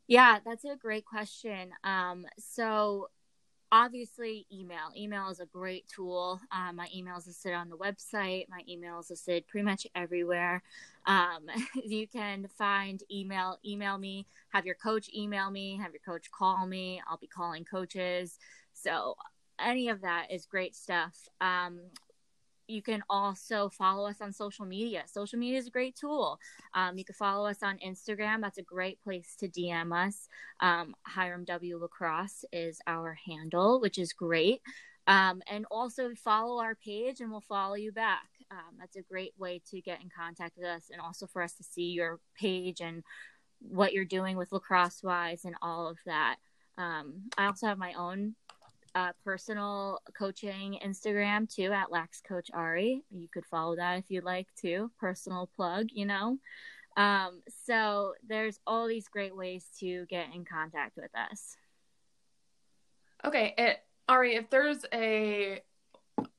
Yeah, 0.07 0.39
that's 0.43 0.65
a 0.65 0.75
great 0.75 1.05
question. 1.05 1.69
Um, 1.83 2.25
so 2.39 3.09
obviously 3.71 4.45
email. 4.51 4.91
Email 4.97 5.29
is 5.29 5.39
a 5.39 5.45
great 5.45 5.87
tool. 5.87 6.41
Um, 6.51 6.75
my 6.75 6.87
email 6.93 7.17
is 7.17 7.27
listed 7.27 7.53
on 7.53 7.69
the 7.69 7.77
website. 7.77 8.49
My 8.49 8.61
email 8.67 8.99
is 8.99 9.09
listed 9.09 9.47
pretty 9.47 9.65
much 9.65 9.87
everywhere. 9.95 10.61
Um, 11.05 11.47
you 11.85 12.07
can 12.07 12.47
find 12.57 13.01
email 13.11 13.59
email 13.65 13.97
me. 13.97 14.27
Have 14.49 14.65
your 14.65 14.75
coach 14.75 15.09
email 15.15 15.49
me. 15.49 15.77
Have 15.81 15.93
your 15.93 16.01
coach 16.05 16.29
call 16.31 16.67
me. 16.67 17.01
I'll 17.09 17.17
be 17.17 17.27
calling 17.27 17.63
coaches. 17.63 18.37
So 18.73 19.15
any 19.59 19.89
of 19.89 20.01
that 20.01 20.27
is 20.31 20.45
great 20.45 20.75
stuff. 20.75 21.15
Um, 21.39 21.79
you 22.67 22.81
can 22.81 23.03
also 23.09 23.69
follow 23.69 24.07
us 24.07 24.21
on 24.21 24.31
social 24.31 24.65
media. 24.65 25.03
Social 25.05 25.37
media 25.39 25.59
is 25.59 25.67
a 25.67 25.71
great 25.71 25.95
tool. 25.95 26.39
Um, 26.73 26.97
you 26.97 27.05
can 27.05 27.15
follow 27.15 27.47
us 27.47 27.61
on 27.61 27.77
Instagram. 27.79 28.41
That's 28.41 28.57
a 28.57 28.63
great 28.63 29.01
place 29.03 29.35
to 29.39 29.47
DM 29.47 29.93
us. 29.93 30.27
Um, 30.59 30.95
Hiram 31.03 31.45
W 31.45 31.77
Lacrosse 31.77 32.45
is 32.51 32.79
our 32.87 33.17
handle, 33.25 33.81
which 33.81 33.97
is 33.97 34.13
great. 34.13 34.61
Um, 35.07 35.41
and 35.49 35.65
also 35.71 36.13
follow 36.15 36.61
our 36.61 36.75
page 36.75 37.21
and 37.21 37.31
we'll 37.31 37.41
follow 37.41 37.75
you 37.75 37.91
back. 37.91 38.27
Um, 38.51 38.77
that's 38.79 38.95
a 38.95 39.01
great 39.01 39.33
way 39.37 39.61
to 39.71 39.81
get 39.81 40.01
in 40.01 40.09
contact 40.09 40.57
with 40.57 40.65
us 40.65 40.89
and 40.91 41.01
also 41.01 41.25
for 41.25 41.41
us 41.41 41.53
to 41.55 41.63
see 41.63 41.91
your 41.91 42.19
page 42.37 42.81
and 42.81 43.03
what 43.59 43.93
you're 43.93 44.05
doing 44.05 44.37
with 44.37 44.51
lacrosse 44.51 45.01
wise 45.03 45.45
and 45.45 45.55
all 45.61 45.87
of 45.87 45.97
that. 46.05 46.37
Um, 46.77 47.29
I 47.37 47.45
also 47.45 47.67
have 47.67 47.77
my 47.77 47.93
own 47.93 48.35
uh, 48.95 49.11
personal 49.23 49.99
coaching 50.17 50.79
Instagram 50.85 51.53
too 51.53 51.71
at 51.71 51.91
Lax 51.91 52.21
Coach 52.21 52.49
Ari. 52.53 53.03
You 53.09 53.27
could 53.31 53.45
follow 53.45 53.75
that 53.75 53.99
if 53.99 54.05
you'd 54.09 54.23
like 54.23 54.47
to. 54.61 54.91
Personal 54.99 55.49
plug, 55.55 55.87
you 55.91 56.05
know. 56.05 56.37
Um, 56.97 57.41
so 57.65 58.13
there's 58.27 58.59
all 58.67 58.87
these 58.87 59.07
great 59.07 59.35
ways 59.35 59.65
to 59.79 60.05
get 60.07 60.27
in 60.33 60.43
contact 60.45 60.97
with 60.97 61.11
us. 61.15 61.55
Okay, 63.23 63.53
it, 63.57 63.79
Ari, 64.09 64.35
if 64.35 64.49
there's 64.49 64.83
a 64.93 65.61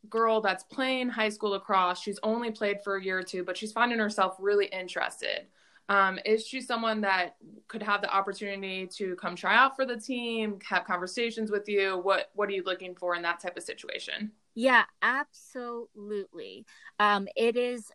girl 0.08 0.40
that's 0.40 0.64
playing 0.64 1.08
high 1.08 1.28
school 1.28 1.50
lacrosse. 1.50 2.00
She's 2.00 2.18
only 2.22 2.50
played 2.50 2.82
for 2.84 2.96
a 2.96 3.04
year 3.04 3.18
or 3.18 3.22
two, 3.22 3.44
but 3.44 3.56
she's 3.56 3.72
finding 3.72 3.98
herself 3.98 4.36
really 4.38 4.66
interested. 4.66 5.46
Um, 5.88 6.18
is 6.24 6.46
she 6.46 6.60
someone 6.60 7.00
that 7.02 7.36
could 7.68 7.82
have 7.82 8.02
the 8.02 8.14
opportunity 8.14 8.86
to 8.96 9.16
come 9.16 9.36
try 9.36 9.54
out 9.56 9.76
for 9.76 9.84
the 9.84 9.96
team, 9.96 10.58
have 10.68 10.84
conversations 10.84 11.50
with 11.50 11.68
you? 11.68 11.98
What 11.98 12.30
What 12.34 12.48
are 12.48 12.52
you 12.52 12.62
looking 12.64 12.94
for 12.94 13.14
in 13.14 13.22
that 13.22 13.40
type 13.40 13.56
of 13.56 13.62
situation? 13.62 14.32
Yeah, 14.54 14.84
absolutely. 15.00 16.66
Um, 16.98 17.26
it 17.36 17.56
is 17.56 17.90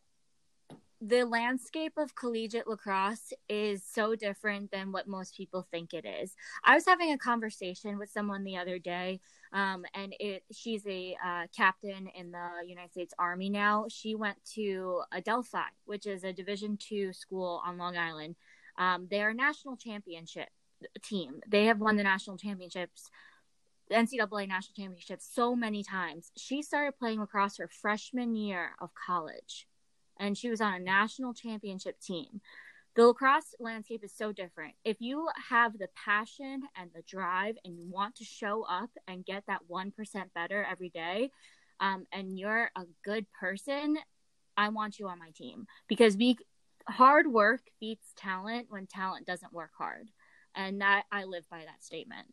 the 0.99 1.23
landscape 1.25 1.93
of 1.97 2.15
collegiate 2.15 2.67
lacrosse 2.67 3.31
is 3.47 3.83
so 3.83 4.15
different 4.15 4.71
than 4.71 4.91
what 4.91 5.07
most 5.07 5.37
people 5.37 5.67
think 5.69 5.93
it 5.93 6.05
is. 6.05 6.35
I 6.63 6.73
was 6.73 6.85
having 6.87 7.11
a 7.11 7.17
conversation 7.17 7.99
with 7.99 8.09
someone 8.09 8.43
the 8.43 8.57
other 8.57 8.79
day, 8.79 9.19
um, 9.53 9.85
and 9.93 10.13
it 10.19 10.43
she's 10.51 10.85
a 10.87 11.15
uh, 11.25 11.47
captain 11.55 12.07
in 12.15 12.31
the 12.31 12.49
United 12.65 12.91
States 12.91 13.13
Army 13.17 13.49
now. 13.49 13.85
She 13.89 14.15
went 14.15 14.37
to 14.55 15.01
Adelphi, 15.11 15.57
which 15.85 16.05
is 16.05 16.23
a 16.23 16.33
Division 16.33 16.77
two 16.77 17.13
school 17.13 17.61
on 17.65 17.77
Long 17.77 17.97
Island. 17.97 18.35
Um, 18.77 19.07
they 19.09 19.21
are 19.21 19.29
a 19.29 19.33
national 19.33 19.77
championship 19.77 20.49
team. 21.01 21.41
They 21.47 21.65
have 21.65 21.79
won 21.79 21.97
the 21.97 22.03
national 22.03 22.37
championships. 22.37 23.09
the 23.89 23.95
NCAA 23.95 24.47
national 24.47 24.75
championships 24.75 25.29
so 25.33 25.55
many 25.55 25.83
times. 25.83 26.31
She 26.35 26.61
started 26.61 26.99
playing 26.99 27.19
lacrosse 27.19 27.57
her 27.57 27.69
freshman 27.69 28.35
year 28.35 28.71
of 28.79 28.91
college 28.93 29.67
and 30.19 30.37
she 30.37 30.49
was 30.49 30.61
on 30.61 30.73
a 30.73 30.79
national 30.79 31.33
championship 31.33 31.99
team. 31.99 32.41
The 32.97 33.05
lacrosse 33.05 33.53
landscape 33.59 34.03
is 34.03 34.11
so 34.11 34.31
different. 34.31 34.73
If 34.83 34.97
you 34.99 35.27
have 35.49 35.77
the 35.77 35.87
passion 36.03 36.63
and 36.75 36.89
the 36.95 37.03
drive 37.07 37.55
and 37.63 37.77
you 37.77 37.85
want 37.87 38.15
to 38.15 38.23
show 38.23 38.63
up 38.63 38.89
and 39.07 39.23
get 39.23 39.43
that 39.45 39.61
1% 39.71 39.93
better 40.33 40.65
every 40.69 40.89
day, 40.89 41.29
um, 41.79 42.07
and 42.11 42.39
you're 42.39 42.71
a 42.75 42.85
good 43.05 43.27
person, 43.39 43.99
I 44.57 44.69
want 44.69 44.97
you 44.97 45.07
on 45.09 45.19
my 45.19 45.29
team 45.35 45.67
because 45.87 46.17
we 46.17 46.37
hard 46.89 47.27
work 47.27 47.61
beats 47.79 48.13
talent 48.17 48.65
when 48.69 48.87
talent 48.87 49.27
doesn't 49.27 49.53
work 49.53 49.71
hard. 49.77 50.09
And 50.55 50.81
that 50.81 51.03
I 51.11 51.25
live 51.25 51.47
by 51.51 51.59
that 51.59 51.83
statement. 51.83 52.25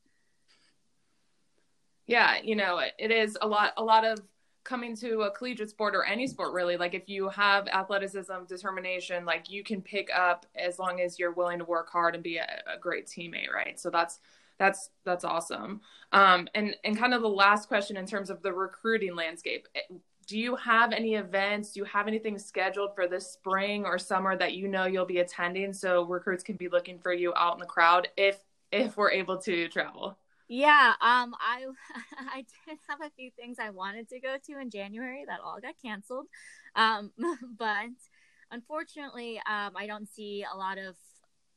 Yeah, 2.06 2.38
you 2.42 2.56
know, 2.56 2.78
it 2.78 3.10
is 3.10 3.36
a 3.42 3.46
lot 3.46 3.74
a 3.76 3.84
lot 3.84 4.06
of 4.06 4.18
coming 4.64 4.96
to 4.96 5.22
a 5.22 5.30
collegiate 5.30 5.70
sport 5.70 5.94
or 5.94 6.04
any 6.04 6.26
sport 6.26 6.52
really. 6.52 6.76
Like 6.76 6.94
if 6.94 7.08
you 7.08 7.28
have 7.28 7.68
athleticism 7.68 8.44
determination 8.48 9.24
like 9.24 9.50
you 9.50 9.62
can 9.62 9.80
pick 9.82 10.08
up 10.14 10.46
as 10.56 10.78
long 10.78 11.00
as 11.00 11.18
you're 11.18 11.32
willing 11.32 11.58
to 11.58 11.64
work 11.64 11.90
hard 11.90 12.14
and 12.14 12.24
be 12.24 12.38
a, 12.38 12.62
a 12.66 12.78
great 12.78 13.06
teammate 13.06 13.52
right? 13.52 13.78
So 13.78 13.90
that's 13.90 14.20
that's 14.58 14.90
that's 15.04 15.24
awesome. 15.24 15.80
Um, 16.12 16.48
and 16.54 16.76
and 16.84 16.96
kind 16.96 17.14
of 17.14 17.22
the 17.22 17.28
last 17.28 17.68
question 17.68 17.96
in 17.96 18.06
terms 18.06 18.30
of 18.30 18.42
the 18.42 18.52
recruiting 18.52 19.14
landscape 19.14 19.68
eh, 19.74 19.80
do 20.26 20.38
you 20.38 20.56
have 20.56 20.92
any 20.92 21.16
events? 21.16 21.72
Do 21.72 21.80
you 21.80 21.84
have 21.84 22.08
anything 22.08 22.38
scheduled 22.38 22.94
for 22.94 23.06
this 23.06 23.30
spring 23.30 23.84
or 23.84 23.98
summer 23.98 24.36
that 24.38 24.54
you 24.54 24.68
know 24.68 24.86
you'll 24.86 25.04
be 25.04 25.18
attending 25.18 25.74
so 25.74 26.04
recruits 26.04 26.42
can 26.42 26.56
be 26.56 26.68
looking 26.68 26.98
for 26.98 27.12
you 27.12 27.34
out 27.36 27.54
in 27.54 27.60
the 27.60 27.66
crowd 27.66 28.08
if 28.16 28.38
if 28.72 28.96
we're 28.96 29.10
able 29.10 29.36
to 29.38 29.68
travel 29.68 30.16
yeah, 30.48 30.92
um, 31.00 31.34
I 31.40 31.66
I 32.18 32.44
did 32.66 32.78
have 32.88 33.00
a 33.00 33.10
few 33.16 33.30
things 33.30 33.58
I 33.58 33.70
wanted 33.70 34.08
to 34.10 34.20
go 34.20 34.36
to 34.46 34.60
in 34.60 34.70
January 34.70 35.24
that 35.26 35.40
all 35.42 35.58
got 35.60 35.74
canceled, 35.82 36.26
um, 36.76 37.12
but 37.58 37.86
unfortunately, 38.50 39.38
um, 39.38 39.72
I 39.76 39.86
don't 39.86 40.08
see 40.08 40.44
a 40.50 40.56
lot 40.56 40.78
of 40.78 40.96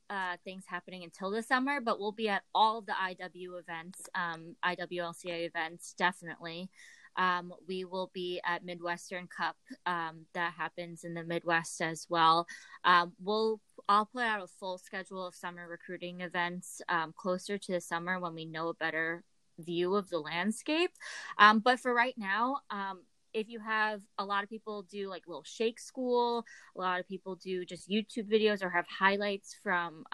uh, 0.10 0.38
things 0.44 0.64
happening 0.68 1.04
until 1.04 1.32
the 1.32 1.44
summer. 1.44 1.82
But 1.82 2.00
we'll 2.00 2.12
be 2.12 2.30
at 2.30 2.44
all 2.54 2.80
of 2.80 2.86
the 2.86 2.94
IW 2.94 3.60
events, 3.60 4.02
um, 4.16 4.56
IWLCA 4.66 5.48
events, 5.48 5.94
definitely. 5.98 6.70
Um, 7.18 7.52
we 7.68 7.84
will 7.84 8.12
be 8.14 8.40
at 8.46 8.64
Midwestern 8.64 9.28
Cup 9.28 9.56
um, 9.86 10.28
that 10.34 10.54
happens 10.54 11.04
in 11.04 11.16
the 11.16 11.24
Midwest 11.24 11.82
as 11.82 12.06
well. 12.10 12.46
Um, 12.84 13.14
we'll 13.22 13.60
I'll 13.90 14.06
put 14.06 14.24
out 14.24 14.44
a 14.44 14.48
full 14.48 14.78
schedule 14.78 15.26
of 15.26 15.36
summer 15.36 15.68
recruiting 15.68 16.22
events 16.22 16.82
um, 16.90 17.14
closer 17.16 17.58
to 17.58 17.72
the 17.72 17.82
summer 17.82 18.20
when 18.20 18.34
we 18.34 18.46
know 18.46 18.70
a 18.70 18.74
better 18.74 19.24
view 19.60 19.96
of 19.96 20.10
the 20.10 20.20
landscape. 20.20 20.92
Um, 21.38 21.60
but 21.60 21.80
for 21.80 21.94
right 21.94 22.16
now, 22.18 22.58
um, 22.70 23.04
if 23.34 23.50
you 23.50 23.60
have 23.60 24.02
a 24.18 24.26
lot 24.26 24.44
of 24.44 24.50
people 24.50 24.84
do 24.84 25.10
like 25.10 25.28
little 25.28 25.44
shake 25.44 25.80
school, 25.80 26.46
a 26.76 26.80
lot 26.80 27.00
of 27.00 27.08
people 27.08 27.36
do 27.36 27.66
just 27.66 27.90
YouTube 27.90 28.32
videos 28.32 28.64
or 28.64 28.70
have 28.70 28.86
highlights 28.88 29.56
from 29.64 30.06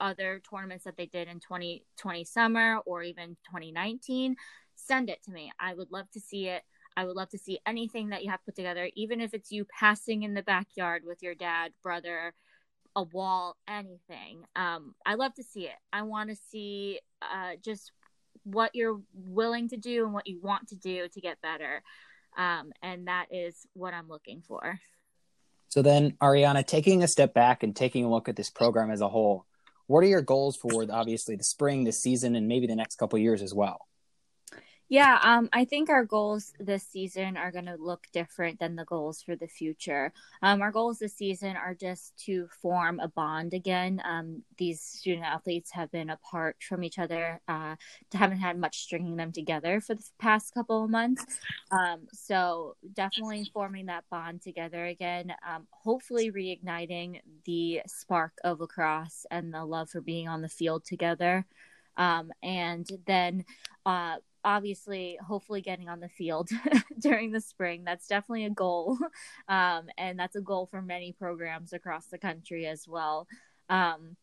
other 0.00 0.40
tournaments 0.48 0.84
that 0.84 0.96
they 0.96 1.06
did 1.06 1.28
in 1.28 1.40
2020 1.40 2.24
summer 2.24 2.78
or 2.84 3.02
even 3.02 3.30
2019 3.46 4.36
send 4.76 5.08
it 5.08 5.22
to 5.24 5.30
me. 5.30 5.52
I 5.58 5.74
would 5.74 5.90
love 5.90 6.10
to 6.12 6.20
see 6.20 6.48
it. 6.48 6.62
I 6.96 7.04
would 7.04 7.16
love 7.16 7.30
to 7.30 7.38
see 7.38 7.58
anything 7.66 8.10
that 8.10 8.22
you 8.24 8.30
have 8.30 8.44
put 8.44 8.54
together, 8.54 8.88
even 8.94 9.20
if 9.20 9.34
it's 9.34 9.50
you 9.50 9.66
passing 9.78 10.22
in 10.22 10.34
the 10.34 10.42
backyard 10.42 11.02
with 11.04 11.22
your 11.22 11.34
dad, 11.34 11.72
brother, 11.82 12.34
a 12.96 13.02
wall, 13.02 13.56
anything. 13.68 14.44
Um, 14.54 14.94
I 15.04 15.14
love 15.14 15.34
to 15.34 15.42
see 15.42 15.66
it. 15.66 15.76
I 15.92 16.02
want 16.02 16.30
to 16.30 16.36
see 16.50 17.00
uh, 17.22 17.52
just 17.62 17.92
what 18.44 18.74
you're 18.74 19.00
willing 19.14 19.68
to 19.70 19.76
do 19.76 20.04
and 20.04 20.12
what 20.12 20.26
you 20.26 20.40
want 20.40 20.68
to 20.68 20.76
do 20.76 21.08
to 21.08 21.20
get 21.20 21.40
better. 21.40 21.82
Um, 22.36 22.72
and 22.82 23.06
that 23.08 23.26
is 23.30 23.66
what 23.74 23.94
I'm 23.94 24.08
looking 24.08 24.42
for. 24.46 24.78
So 25.68 25.82
then, 25.82 26.12
Arianna, 26.20 26.66
taking 26.66 27.02
a 27.02 27.08
step 27.08 27.34
back 27.34 27.62
and 27.62 27.74
taking 27.74 28.04
a 28.04 28.10
look 28.10 28.28
at 28.28 28.36
this 28.36 28.50
program 28.50 28.90
as 28.90 29.00
a 29.00 29.08
whole, 29.08 29.46
what 29.86 30.04
are 30.04 30.08
your 30.08 30.22
goals 30.22 30.56
for 30.56 30.86
obviously 30.90 31.36
the 31.36 31.44
spring, 31.44 31.84
the 31.84 31.92
season, 31.92 32.36
and 32.36 32.46
maybe 32.46 32.66
the 32.66 32.76
next 32.76 32.96
couple 32.96 33.18
years 33.18 33.42
as 33.42 33.52
well? 33.52 33.86
Yeah, 34.94 35.18
um, 35.22 35.48
I 35.52 35.64
think 35.64 35.90
our 35.90 36.04
goals 36.04 36.52
this 36.60 36.84
season 36.84 37.36
are 37.36 37.50
going 37.50 37.66
to 37.66 37.74
look 37.74 38.06
different 38.12 38.60
than 38.60 38.76
the 38.76 38.84
goals 38.84 39.22
for 39.22 39.34
the 39.34 39.48
future. 39.48 40.12
Um, 40.40 40.62
our 40.62 40.70
goals 40.70 41.00
this 41.00 41.14
season 41.14 41.56
are 41.56 41.74
just 41.74 42.16
to 42.26 42.46
form 42.62 43.00
a 43.00 43.08
bond 43.08 43.54
again. 43.54 44.00
Um, 44.04 44.44
these 44.56 44.80
student 44.80 45.26
athletes 45.26 45.72
have 45.72 45.90
been 45.90 46.10
apart 46.10 46.58
from 46.62 46.84
each 46.84 47.00
other, 47.00 47.40
uh, 47.48 47.74
haven't 48.12 48.38
had 48.38 48.56
much 48.56 48.82
stringing 48.84 49.16
them 49.16 49.32
together 49.32 49.80
for 49.80 49.96
the 49.96 50.04
past 50.20 50.54
couple 50.54 50.84
of 50.84 50.90
months. 50.90 51.24
Um, 51.72 52.06
so 52.12 52.76
definitely 52.92 53.50
forming 53.52 53.86
that 53.86 54.04
bond 54.12 54.42
together 54.42 54.84
again. 54.84 55.34
Um, 55.44 55.66
hopefully 55.72 56.30
reigniting 56.30 57.20
the 57.46 57.80
spark 57.88 58.34
of 58.44 58.60
lacrosse 58.60 59.26
and 59.28 59.52
the 59.52 59.64
love 59.64 59.90
for 59.90 60.00
being 60.00 60.28
on 60.28 60.40
the 60.40 60.48
field 60.48 60.84
together. 60.84 61.46
Um, 61.96 62.30
and 62.44 62.88
then 63.06 63.44
uh, 63.86 64.16
obviously 64.44 65.18
hopefully 65.26 65.60
getting 65.60 65.88
on 65.88 66.00
the 66.00 66.08
field 66.08 66.50
during 66.98 67.32
the 67.32 67.40
spring. 67.40 67.82
That's 67.84 68.06
definitely 68.06 68.44
a 68.46 68.50
goal 68.50 68.98
um, 69.48 69.86
and 69.98 70.18
that's 70.18 70.36
a 70.36 70.40
goal 70.40 70.66
for 70.66 70.82
many 70.82 71.12
programs 71.12 71.72
across 71.72 72.06
the 72.06 72.18
country 72.18 72.66
as 72.66 72.86
well. 72.86 73.26
Um, 73.68 74.16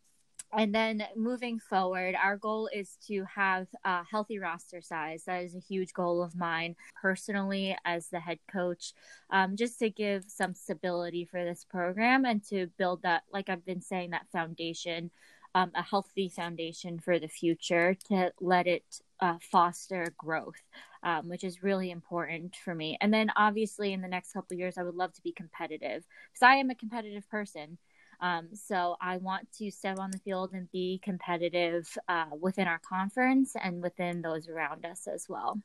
and 0.54 0.76
then 0.76 1.04
moving 1.16 1.60
forward 1.60 2.14
our 2.22 2.36
goal 2.36 2.70
is 2.74 2.98
to 3.08 3.24
have 3.24 3.68
a 3.86 4.04
healthy 4.04 4.38
roster 4.38 4.82
size. 4.82 5.24
That 5.26 5.44
is 5.44 5.56
a 5.56 5.60
huge 5.60 5.94
goal 5.94 6.22
of 6.22 6.36
mine 6.36 6.76
personally 7.02 7.76
as 7.86 8.08
the 8.08 8.20
head 8.20 8.40
coach 8.52 8.94
um, 9.30 9.56
just 9.56 9.80
to 9.80 9.90
give 9.90 10.26
some 10.28 10.54
stability 10.54 11.26
for 11.26 11.44
this 11.44 11.66
program 11.70 12.26
and 12.26 12.44
to 12.50 12.68
build 12.78 13.02
that 13.04 13.24
like 13.32 13.50
i've 13.50 13.66
been 13.66 13.82
saying 13.82 14.12
that 14.12 14.28
foundation 14.32 15.10
um, 15.54 15.72
a 15.76 15.82
healthy 15.82 16.30
foundation 16.30 17.00
for 17.00 17.20
the 17.20 17.28
future 17.28 17.96
to 18.08 18.32
let 18.40 18.68
it 18.68 19.02
uh, 19.22 19.38
foster 19.40 20.14
growth, 20.18 20.62
um, 21.04 21.30
which 21.30 21.44
is 21.44 21.64
really 21.64 21.92
important 21.92 22.56
for 22.56 22.74
me. 22.74 22.98
And 23.00 23.14
then 23.14 23.32
obviously 23.36 23.94
in 23.94 24.02
the 24.02 24.08
next 24.08 24.34
couple 24.34 24.58
years, 24.58 24.78
I 24.78 24.84
would 24.84 24.96
love 24.96 25.14
to 25.14 25.22
be 25.22 25.32
competitive 25.32 26.04
because 26.32 26.42
I 26.44 26.56
am 26.56 26.70
a 26.70 26.76
competitive 26.76 27.30
person. 27.30 27.78
Um, 28.20 28.50
so 28.54 28.98
I 29.02 29.18
want 29.18 29.52
to 29.58 29.72
step 29.72 29.98
on 29.98 30.12
the 30.12 30.20
field 30.20 30.54
and 30.54 30.72
be 30.72 31.00
competitive 31.04 31.88
uh, 32.08 32.26
within 32.40 32.68
our 32.68 32.80
conference 32.80 33.56
and 33.62 33.82
within 33.82 34.22
those 34.22 34.48
around 34.48 34.86
us 34.86 35.08
as 35.08 35.26
well. 35.28 35.60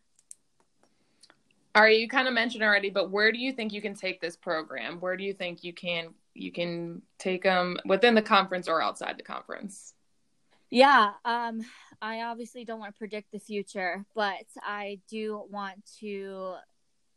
All 1.75 1.83
right, 1.83 1.99
you 1.99 2.09
kind 2.09 2.27
of 2.27 2.33
mentioned 2.33 2.65
already, 2.65 2.89
but 2.89 3.11
where 3.11 3.31
do 3.31 3.39
you 3.39 3.53
think 3.53 3.75
you 3.75 3.83
can 3.83 3.95
take 3.95 4.19
this 4.23 4.35
program? 4.35 4.99
Where 4.99 5.15
do 5.15 5.25
you 5.25 5.35
think 5.35 5.63
you 5.63 5.75
can 5.75 6.15
you 6.33 6.51
can 6.51 7.03
take 7.19 7.43
them 7.43 7.77
within 7.85 8.15
the 8.15 8.23
conference 8.23 8.69
or 8.69 8.81
outside 8.83 9.19
the 9.19 9.23
conference? 9.23 9.93
Yeah, 10.71 11.13
um, 11.25 11.61
I 12.03 12.23
obviously 12.23 12.65
don't 12.65 12.81
want 12.81 12.95
to 12.95 12.99
predict 12.99 13.33
the 13.33 13.39
future, 13.39 14.05
but 14.15 14.47
I 14.63 15.01
do 15.09 15.45
want 15.51 15.85
to 16.01 16.55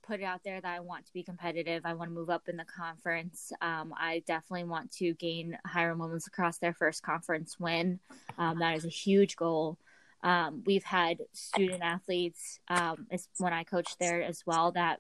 put 0.10 0.22
it 0.22 0.24
out 0.24 0.42
there 0.44 0.60
that 0.60 0.76
I 0.76 0.80
want 0.80 1.06
to 1.06 1.14
be 1.14 1.24
competitive. 1.24 1.84
I 1.86 1.94
want 1.94 2.10
to 2.10 2.16
move 2.16 2.30
up 2.30 2.48
in 2.48 2.58
the 2.58 2.66
conference. 2.66 3.52
Um, 3.62 3.94
I 3.96 4.24
definitely 4.26 4.64
want 4.64 4.92
to 4.94 5.14
gain 5.14 5.58
Hiram 5.66 6.00
Women's 6.00 6.26
Lacrosse 6.26 6.58
their 6.58 6.74
first 6.74 7.04
conference 7.04 7.60
win. 7.60 8.00
Um, 8.38 8.60
that 8.60 8.76
is 8.76 8.86
a 8.86 8.90
huge 8.90 9.36
goal. 9.36 9.78
Um, 10.24 10.64
we've 10.66 10.84
had 10.84 11.20
student 11.34 11.82
athletes 11.84 12.60
um, 12.68 13.08
when 13.38 13.54
I 13.54 13.64
coached 13.64 14.00
there 14.00 14.22
as 14.22 14.44
well 14.46 14.72
that 14.72 15.00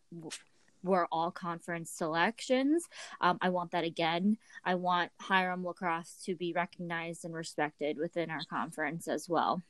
were 0.84 1.08
all 1.12 1.32
conference 1.32 1.92
selections. 1.92 2.86
Um, 3.20 3.38
I 3.42 3.50
want 3.50 3.72
that 3.72 3.84
again. 3.84 4.38
I 4.64 4.76
want 4.76 5.12
Hiram 5.20 5.66
lacrosse 5.66 6.22
to 6.26 6.36
be 6.36 6.54
recognized 6.54 7.26
and 7.26 7.34
respected 7.34 7.98
within 7.98 8.30
our 8.30 8.42
conference 8.50 9.08
as 9.08 9.28
well. 9.28 9.62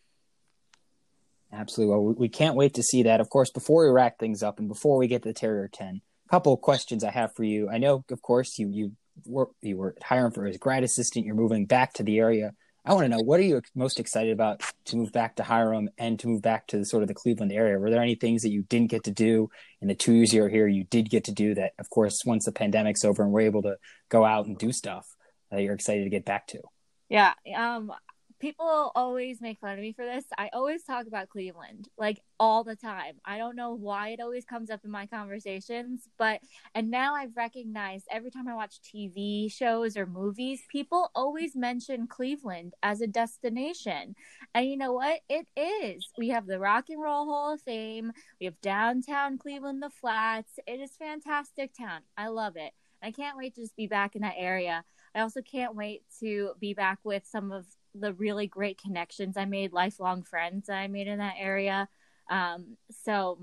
Absolutely. 1.52 1.96
Well, 1.96 2.16
we 2.18 2.30
can't 2.30 2.56
wait 2.56 2.76
to 2.76 2.84
see 2.84 3.04
that. 3.04 3.22
Of 3.22 3.30
course, 3.30 3.50
before 3.50 3.86
we 3.86 3.92
wrap 3.92 4.20
things 4.20 4.44
up 4.44 4.60
and 4.60 4.68
before 4.68 4.98
we 4.98 5.08
get 5.08 5.24
to 5.24 5.30
the 5.30 5.34
Terrier 5.34 5.68
10, 5.68 6.02
a 6.28 6.30
couple 6.30 6.54
of 6.54 6.62
questions 6.62 7.04
I 7.04 7.12
have 7.12 7.36
for 7.36 7.44
you. 7.44 7.70
I 7.70 7.80
know, 7.80 8.04
of 8.12 8.22
course, 8.22 8.60
you 8.60 8.70
you 8.70 8.92
were 9.26 9.50
you 9.62 9.78
were 9.78 9.96
hiring 10.04 10.32
for 10.32 10.46
as 10.46 10.58
grad 10.58 10.84
assistant. 10.84 11.26
You're 11.26 11.36
moving 11.36 11.66
back 11.66 11.94
to 11.94 12.04
the 12.04 12.20
area. 12.20 12.54
I 12.86 12.94
want 12.94 13.06
to 13.06 13.10
know 13.10 13.22
what 13.22 13.40
are 13.40 13.44
you 13.44 13.62
most 13.76 14.00
excited 14.00 14.32
about 14.32 14.64
to 14.86 14.96
move 14.96 15.12
back 15.12 15.36
to 15.36 15.44
Hiram 15.44 15.90
and 15.98 16.18
to 16.20 16.28
move 16.28 16.42
back 16.42 16.66
to 16.68 16.78
the, 16.78 16.86
sort 16.86 17.04
of 17.04 17.08
the 17.08 17.14
Cleveland 17.14 17.52
area? 17.52 17.78
Were 17.78 17.92
there 17.92 18.02
any 18.02 18.16
things 18.16 18.42
that 18.44 18.52
you 18.52 18.64
didn't 18.64 18.90
get 18.90 19.04
to 19.04 19.12
do 19.12 19.50
in 19.82 19.90
the 19.90 19.96
two 19.96 20.14
years 20.14 20.34
you 20.34 20.42
were 20.42 20.50
here? 20.50 20.68
You 20.68 20.86
did 20.86 21.10
get 21.10 21.26
to 21.26 21.34
do 21.34 21.54
that, 21.56 21.74
of 21.78 21.90
course, 21.90 22.22
once 22.26 22.46
the 22.46 22.52
pandemic's 22.52 23.04
over 23.04 23.22
and 23.22 23.32
we're 23.32 23.42
able 23.42 23.64
to 23.64 23.76
go 24.08 24.24
out 24.24 24.46
and 24.46 24.58
do 24.58 24.72
stuff 24.72 25.06
that 25.52 25.62
you're 25.62 25.76
excited 25.76 26.06
to 26.06 26.10
get 26.10 26.26
back 26.26 26.48
to. 26.48 26.62
Yeah, 27.10 27.34
um, 27.56 27.92
people 28.40 28.92
always 28.96 29.42
make 29.42 29.60
fun 29.60 29.74
of 29.74 29.80
me 29.80 29.92
for 29.92 30.06
this. 30.06 30.26
I 30.38 30.50
always 30.54 30.84
talk 30.84 31.08
about 31.08 31.30
Cleveland 31.30 31.90
like 31.98 32.22
all 32.40 32.64
the 32.64 32.76
time. 32.76 33.16
I 33.26 33.38
don't 33.38 33.56
know 33.56 33.74
why 33.74 34.10
it 34.10 34.22
always 34.22 34.46
comes 34.46 34.70
up 34.70 34.82
in 34.84 34.92
my 34.92 35.06
conversations, 35.06 36.08
but 36.18 36.42
and 36.74 36.90
now 36.90 37.16
I've 37.16 37.36
recognized 37.36 38.06
every 38.10 38.32
time 38.32 38.48
I 38.48 38.56
watch 38.56 38.80
TV 38.82 39.52
shows 39.52 39.98
or 39.98 40.06
movies, 40.06 40.62
people 40.70 41.12
always 41.16 41.56
mention 41.56 42.08
Cleveland 42.08 42.74
as 42.82 43.02
a 43.02 43.08
destination. 43.08 44.16
And 44.54 44.68
you 44.68 44.78
know 44.78 44.94
what? 44.94 45.20
It 45.30 45.48
is. 45.56 46.08
We 46.18 46.30
have 46.30 46.48
the 46.48 46.60
Rock 46.60 46.86
and 46.90 47.02
Roll 47.02 47.26
Hall 47.26 47.54
of 47.54 47.62
Fame. 47.62 48.12
We 48.40 48.46
have 48.46 48.60
downtown 48.62 49.38
Cleveland, 49.38 49.84
the 49.84 49.90
Flats. 49.90 50.60
It 50.66 50.80
is 50.80 50.92
fantastic 50.98 51.72
town. 51.78 52.02
I 52.18 52.28
love 52.28 52.54
it. 52.56 52.72
I 53.02 53.12
can't 53.12 53.38
wait 53.38 53.56
to 53.56 53.62
just 53.62 53.76
be 53.76 53.88
back 53.88 54.16
in 54.16 54.22
that 54.22 54.36
area. 54.38 54.84
I 55.16 55.22
also 55.22 55.42
can't 55.42 55.76
wait 55.76 56.04
to 56.20 56.52
be 56.60 56.74
back 56.74 57.00
with 57.04 57.26
some 57.26 57.52
of 57.52 57.66
the 57.96 58.14
really 58.14 58.48
great 58.48 58.82
connections 58.82 59.38
I 59.38 59.46
made, 59.46 59.74
lifelong 59.74 60.24
friends 60.24 60.68
that 60.68 60.78
I 60.78 60.88
made 60.88 61.08
in 61.08 61.20
that 61.20 61.36
area. 61.38 61.88
Um, 62.30 62.78
so 63.04 63.40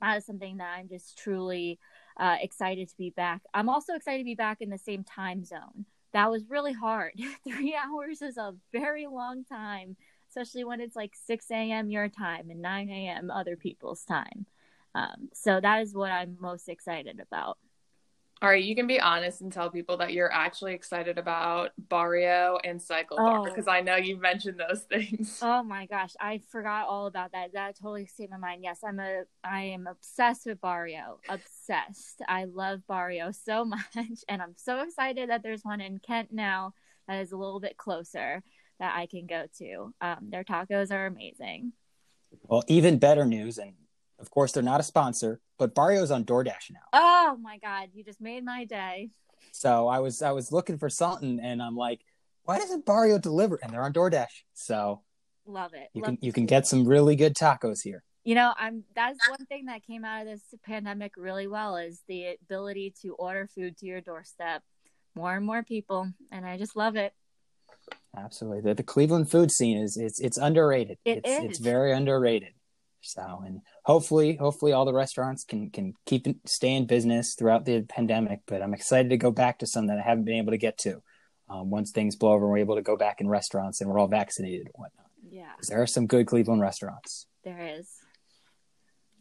that 0.00 0.18
is 0.18 0.26
something 0.26 0.58
that 0.58 0.74
I'm 0.76 0.88
just 0.88 1.18
truly 1.18 1.78
uh, 2.18 2.36
excited 2.40 2.88
to 2.88 2.96
be 2.96 3.10
back. 3.10 3.42
I'm 3.52 3.68
also 3.68 3.94
excited 3.94 4.18
to 4.18 4.24
be 4.24 4.34
back 4.34 4.60
in 4.60 4.70
the 4.70 4.78
same 4.78 5.04
time 5.04 5.44
zone. 5.44 5.86
That 6.12 6.30
was 6.30 6.48
really 6.48 6.72
hard. 6.72 7.12
Three 7.44 7.76
hours 7.84 8.22
is 8.22 8.36
a 8.36 8.54
very 8.72 9.06
long 9.06 9.44
time, 9.44 9.96
especially 10.30 10.64
when 10.64 10.80
it's 10.80 10.96
like 10.96 11.12
6 11.26 11.50
a.m. 11.50 11.90
your 11.90 12.08
time 12.08 12.50
and 12.50 12.62
9 12.62 12.90
a.m. 12.90 13.30
other 13.30 13.56
people's 13.56 14.04
time. 14.04 14.46
Um, 14.94 15.28
so 15.32 15.60
that 15.60 15.82
is 15.82 15.94
what 15.94 16.12
I'm 16.12 16.36
most 16.40 16.68
excited 16.68 17.20
about. 17.20 17.58
All 18.44 18.50
right, 18.50 18.62
you 18.62 18.76
can 18.76 18.86
be 18.86 19.00
honest 19.00 19.40
and 19.40 19.50
tell 19.50 19.70
people 19.70 19.96
that 19.96 20.12
you're 20.12 20.30
actually 20.30 20.74
excited 20.74 21.16
about 21.16 21.70
Barrio 21.78 22.58
and 22.62 22.80
Cycle 22.80 23.16
Bar 23.16 23.44
because 23.44 23.66
oh. 23.66 23.70
I 23.70 23.80
know 23.80 23.96
you've 23.96 24.20
mentioned 24.20 24.60
those 24.60 24.82
things. 24.90 25.38
Oh 25.40 25.62
my 25.62 25.86
gosh, 25.86 26.12
I 26.20 26.42
forgot 26.50 26.86
all 26.86 27.06
about 27.06 27.32
that. 27.32 27.54
That 27.54 27.78
totally 27.80 28.02
escaped 28.02 28.32
my 28.32 28.36
mind. 28.36 28.62
Yes, 28.62 28.80
I'm 28.86 29.00
a 29.00 29.22
I 29.42 29.62
am 29.62 29.86
obsessed 29.86 30.44
with 30.44 30.60
Barrio. 30.60 31.20
Obsessed. 31.26 32.20
I 32.28 32.44
love 32.44 32.86
Barrio 32.86 33.30
so 33.30 33.64
much 33.64 33.84
and 34.28 34.42
I'm 34.42 34.52
so 34.56 34.82
excited 34.82 35.30
that 35.30 35.42
there's 35.42 35.62
one 35.62 35.80
in 35.80 35.98
Kent 35.98 36.28
now 36.30 36.74
that 37.08 37.22
is 37.22 37.32
a 37.32 37.38
little 37.38 37.60
bit 37.60 37.78
closer 37.78 38.42
that 38.78 38.94
I 38.94 39.06
can 39.06 39.24
go 39.24 39.46
to. 39.56 39.94
Um, 40.02 40.28
their 40.28 40.44
tacos 40.44 40.92
are 40.92 41.06
amazing. 41.06 41.72
Well, 42.42 42.62
even 42.68 42.98
better 42.98 43.24
news 43.24 43.56
and 43.56 43.72
of 44.18 44.30
course, 44.30 44.52
they're 44.52 44.62
not 44.62 44.80
a 44.80 44.84
sponsor, 44.84 45.40
but 45.58 45.74
Barrio's 45.74 46.10
on 46.10 46.24
DoorDash 46.24 46.70
now. 46.70 46.80
Oh 46.92 47.36
my 47.40 47.58
god, 47.58 47.90
you 47.94 48.04
just 48.04 48.20
made 48.20 48.44
my 48.44 48.64
day. 48.64 49.10
So 49.52 49.88
I 49.88 49.98
was 49.98 50.22
I 50.22 50.32
was 50.32 50.52
looking 50.52 50.78
for 50.78 50.88
something, 50.88 51.40
and 51.40 51.62
I'm 51.62 51.76
like, 51.76 52.00
why 52.44 52.58
doesn't 52.58 52.86
Barrio 52.86 53.18
deliver? 53.18 53.58
And 53.62 53.72
they're 53.72 53.82
on 53.82 53.92
DoorDash, 53.92 54.42
so 54.54 55.02
love 55.46 55.74
it. 55.74 55.88
You 55.92 56.02
love 56.02 56.10
can 56.10 56.18
you 56.20 56.32
can 56.32 56.46
get 56.46 56.66
some 56.66 56.86
really 56.86 57.16
good 57.16 57.34
tacos 57.34 57.82
here. 57.82 58.02
You 58.24 58.34
know, 58.34 58.54
I'm 58.56 58.84
that's 58.94 59.18
one 59.28 59.44
thing 59.46 59.66
that 59.66 59.84
came 59.86 60.04
out 60.04 60.22
of 60.22 60.28
this 60.28 60.42
pandemic 60.64 61.12
really 61.16 61.46
well 61.46 61.76
is 61.76 62.02
the 62.08 62.36
ability 62.42 62.94
to 63.02 63.14
order 63.14 63.46
food 63.46 63.76
to 63.78 63.86
your 63.86 64.00
doorstep. 64.00 64.62
More 65.14 65.36
and 65.36 65.46
more 65.46 65.62
people, 65.62 66.10
and 66.32 66.44
I 66.44 66.56
just 66.56 66.74
love 66.74 66.96
it. 66.96 67.12
Absolutely, 68.16 68.62
the, 68.62 68.74
the 68.74 68.82
Cleveland 68.82 69.30
food 69.30 69.52
scene 69.52 69.76
is 69.76 69.96
it's 69.96 70.20
it's 70.20 70.38
underrated. 70.38 70.98
It 71.04 71.18
it's 71.18 71.28
is. 71.28 71.44
it's 71.44 71.58
very 71.58 71.92
underrated. 71.92 72.54
So, 73.04 73.42
and 73.44 73.60
hopefully, 73.84 74.36
hopefully 74.36 74.72
all 74.72 74.84
the 74.84 74.94
restaurants 74.94 75.44
can 75.44 75.70
can 75.70 75.94
keep 76.06 76.26
stay 76.46 76.74
in 76.74 76.86
business 76.86 77.34
throughout 77.34 77.64
the 77.64 77.82
pandemic. 77.82 78.40
But 78.46 78.62
I'm 78.62 78.74
excited 78.74 79.10
to 79.10 79.16
go 79.16 79.30
back 79.30 79.58
to 79.58 79.66
some 79.66 79.86
that 79.88 79.98
I 79.98 80.02
haven't 80.02 80.24
been 80.24 80.38
able 80.38 80.52
to 80.52 80.58
get 80.58 80.78
to. 80.78 81.02
Um, 81.48 81.68
once 81.68 81.90
things 81.90 82.16
blow 82.16 82.32
over, 82.32 82.46
and 82.46 82.52
we're 82.52 82.58
able 82.58 82.76
to 82.76 82.82
go 82.82 82.96
back 82.96 83.20
in 83.20 83.28
restaurants 83.28 83.82
and 83.82 83.90
we're 83.90 83.98
all 83.98 84.08
vaccinated 84.08 84.66
and 84.66 84.74
whatnot. 84.74 85.06
Yeah, 85.30 85.52
there 85.68 85.82
are 85.82 85.86
some 85.86 86.06
good 86.06 86.26
Cleveland 86.26 86.62
restaurants. 86.62 87.26
There 87.44 87.76
is. 87.78 87.90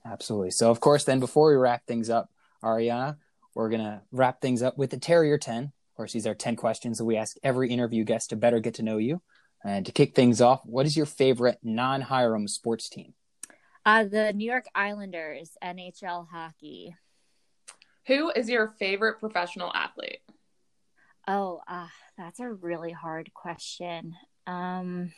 Absolutely. 0.06 0.52
So, 0.52 0.72
of 0.72 0.80
course, 0.80 1.04
then 1.04 1.20
before 1.20 1.50
we 1.50 1.56
wrap 1.56 1.86
things 1.86 2.10
up, 2.10 2.30
Arianna, 2.64 3.18
we're 3.56 3.70
gonna 3.70 4.04
wrap 4.12 4.42
things 4.42 4.64
up 4.64 4.78
with 4.78 4.90
the 4.90 4.98
Terrier 4.98 5.38
Ten. 5.38 5.66
Of 5.66 5.98
course, 5.98 6.14
these 6.14 6.26
are 6.26 6.34
ten 6.34 6.56
questions 6.56 6.98
that 6.98 7.06
we 7.06 7.18
ask 7.18 7.36
every 7.44 7.70
interview 7.70 8.04
guest 8.06 8.30
to 8.30 8.36
better 8.38 8.60
get 8.60 8.76
to 8.76 8.84
know 8.84 8.98
you. 8.98 9.22
And 9.66 9.86
to 9.86 9.92
kick 9.94 10.14
things 10.14 10.42
off, 10.42 10.62
what 10.66 10.86
is 10.86 10.98
your 10.98 11.06
favorite 11.06 11.60
non-Hiram 11.64 12.50
sports 12.50 12.90
team? 12.90 13.14
Uh, 13.86 14.06
the 14.06 14.32
New 14.34 14.50
York 14.50 14.66
Islanders, 14.74 15.58
NHL 15.62 16.28
hockey. 16.32 16.96
Who 18.08 18.32
is 18.32 18.50
your 18.50 18.76
favorite 18.80 19.20
professional 19.20 19.72
athlete? 19.74 20.20
Oh, 21.28 21.62
uh, 21.68 21.88
that's 22.18 22.40
a 22.40 22.50
really 22.50 22.92
hard 22.92 23.34
question. 23.34 24.16
Um, 24.48 25.12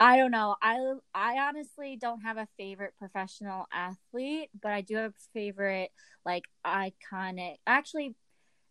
I 0.00 0.16
don't 0.16 0.30
know. 0.30 0.56
I 0.60 0.78
I 1.14 1.38
honestly 1.38 1.96
don't 1.96 2.22
have 2.22 2.36
a 2.36 2.48
favorite 2.56 2.94
professional 2.98 3.66
athlete, 3.72 4.50
but 4.60 4.72
I 4.72 4.80
do 4.80 4.96
have 4.96 5.12
a 5.12 5.32
favorite 5.32 5.90
like 6.24 6.44
iconic. 6.66 7.56
Actually, 7.66 8.14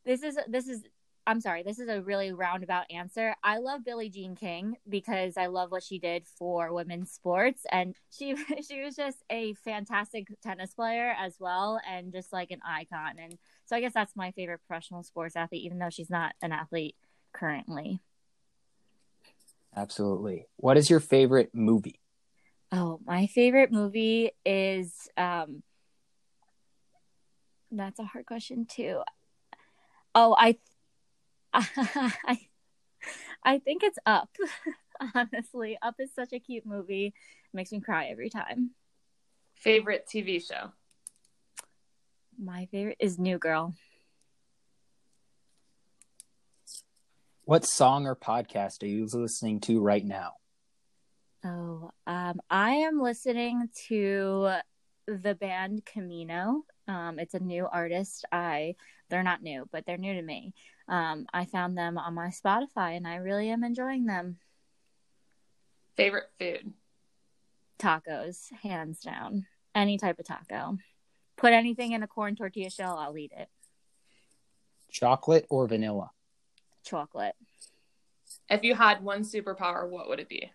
this 0.05 0.23
is 0.23 0.37
this 0.47 0.67
is 0.67 0.83
I'm 1.27 1.39
sorry, 1.39 1.61
this 1.61 1.77
is 1.77 1.87
a 1.87 2.01
really 2.01 2.31
roundabout 2.31 2.85
answer. 2.89 3.35
I 3.43 3.57
love 3.57 3.85
Billie 3.85 4.09
Jean 4.09 4.35
King 4.35 4.77
because 4.89 5.37
I 5.37 5.47
love 5.47 5.71
what 5.71 5.83
she 5.83 5.99
did 5.99 6.25
for 6.27 6.73
women's 6.73 7.11
sports 7.11 7.63
and 7.71 7.95
she 8.09 8.35
she 8.67 8.81
was 8.81 8.95
just 8.95 9.19
a 9.29 9.53
fantastic 9.53 10.27
tennis 10.41 10.73
player 10.73 11.13
as 11.17 11.35
well 11.39 11.79
and 11.87 12.11
just 12.11 12.33
like 12.33 12.49
an 12.49 12.59
icon. 12.67 13.19
And 13.19 13.37
so 13.65 13.75
I 13.75 13.81
guess 13.81 13.93
that's 13.93 14.15
my 14.15 14.31
favorite 14.31 14.61
professional 14.67 15.03
sports 15.03 15.35
athlete 15.35 15.63
even 15.63 15.77
though 15.77 15.91
she's 15.91 16.09
not 16.09 16.33
an 16.41 16.51
athlete 16.51 16.95
currently. 17.33 18.01
Absolutely. 19.75 20.47
What 20.57 20.75
is 20.77 20.89
your 20.89 20.99
favorite 20.99 21.51
movie? 21.53 21.99
Oh, 22.71 22.99
my 23.05 23.27
favorite 23.27 23.71
movie 23.71 24.31
is 24.43 25.07
um 25.17 25.61
that's 27.71 27.99
a 27.99 28.03
hard 28.05 28.25
question 28.25 28.65
too. 28.65 29.01
Oh, 30.13 30.35
I 30.37 30.57
I 31.53 32.39
I 33.43 33.59
think 33.59 33.83
it's 33.83 33.99
Up. 34.05 34.29
Honestly, 35.15 35.77
Up 35.81 35.95
is 35.99 36.13
such 36.13 36.31
a 36.33 36.39
cute 36.39 36.65
movie. 36.65 37.07
It 37.07 37.13
makes 37.53 37.71
me 37.71 37.81
cry 37.81 38.07
every 38.07 38.29
time. 38.29 38.71
Favorite 39.55 40.07
TV 40.11 40.41
show? 40.45 40.71
My 42.39 42.67
favorite 42.71 42.97
is 42.99 43.19
New 43.19 43.37
Girl. 43.37 43.73
What 47.43 47.65
song 47.65 48.05
or 48.05 48.15
podcast 48.15 48.83
are 48.83 48.87
you 48.87 49.07
listening 49.11 49.59
to 49.61 49.81
right 49.81 50.05
now? 50.05 50.33
Oh, 51.43 51.91
um, 52.07 52.39
I 52.49 52.71
am 52.71 53.01
listening 53.01 53.67
to 53.87 54.53
the 55.07 55.35
band 55.35 55.83
Camino. 55.85 56.63
Um, 56.87 57.19
it's 57.19 57.33
a 57.33 57.39
new 57.39 57.67
artist. 57.71 58.25
I 58.31 58.75
they're 59.09 59.23
not 59.23 59.41
new, 59.41 59.67
but 59.71 59.85
they're 59.85 59.97
new 59.97 60.13
to 60.13 60.21
me. 60.21 60.53
Um, 60.91 61.25
I 61.33 61.45
found 61.45 61.77
them 61.77 61.97
on 61.97 62.13
my 62.13 62.27
Spotify, 62.27 62.97
and 62.97 63.07
I 63.07 63.15
really 63.15 63.49
am 63.49 63.63
enjoying 63.63 64.05
them. 64.05 64.39
Favorite 65.95 66.29
food? 66.37 66.73
Tacos, 67.79 68.51
hands 68.61 68.99
down. 68.99 69.47
Any 69.73 69.97
type 69.97 70.19
of 70.19 70.25
taco. 70.25 70.77
Put 71.37 71.53
anything 71.53 71.93
in 71.93 72.03
a 72.03 72.07
corn 72.07 72.35
tortilla 72.35 72.69
shell, 72.69 72.97
I'll 72.97 73.17
eat 73.17 73.31
it. 73.35 73.47
Chocolate 74.91 75.47
or 75.49 75.65
vanilla? 75.65 76.11
Chocolate. 76.83 77.35
If 78.49 78.63
you 78.63 78.75
had 78.75 79.01
one 79.01 79.21
superpower, 79.21 79.89
what 79.89 80.09
would 80.09 80.19
it 80.19 80.27
be? 80.27 80.51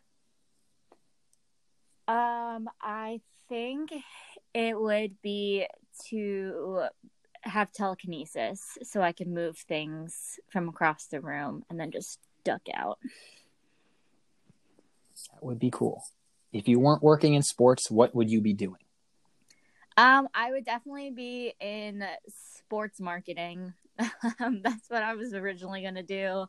Um, 2.06 2.68
I 2.82 3.22
think 3.48 3.90
it 4.52 4.78
would 4.78 5.20
be 5.22 5.66
to 6.10 6.88
have 7.46 7.72
telekinesis 7.72 8.78
so 8.82 9.02
I 9.02 9.12
can 9.12 9.32
move 9.32 9.56
things 9.58 10.38
from 10.50 10.68
across 10.68 11.06
the 11.06 11.20
room 11.20 11.64
and 11.70 11.78
then 11.78 11.90
just 11.90 12.18
duck 12.44 12.62
out. 12.74 12.98
That 15.32 15.42
would 15.42 15.58
be 15.58 15.70
cool. 15.70 16.02
If 16.52 16.68
you 16.68 16.78
weren't 16.78 17.02
working 17.02 17.34
in 17.34 17.42
sports, 17.42 17.90
what 17.90 18.14
would 18.14 18.30
you 18.30 18.40
be 18.40 18.52
doing? 18.52 18.80
Um, 19.96 20.28
I 20.34 20.50
would 20.50 20.64
definitely 20.64 21.10
be 21.10 21.54
in 21.60 22.04
sports 22.28 23.00
marketing. 23.00 23.72
That's 23.98 24.88
what 24.88 25.02
I 25.02 25.14
was 25.14 25.32
originally 25.32 25.82
going 25.82 25.94
to 25.94 26.02
do. 26.02 26.46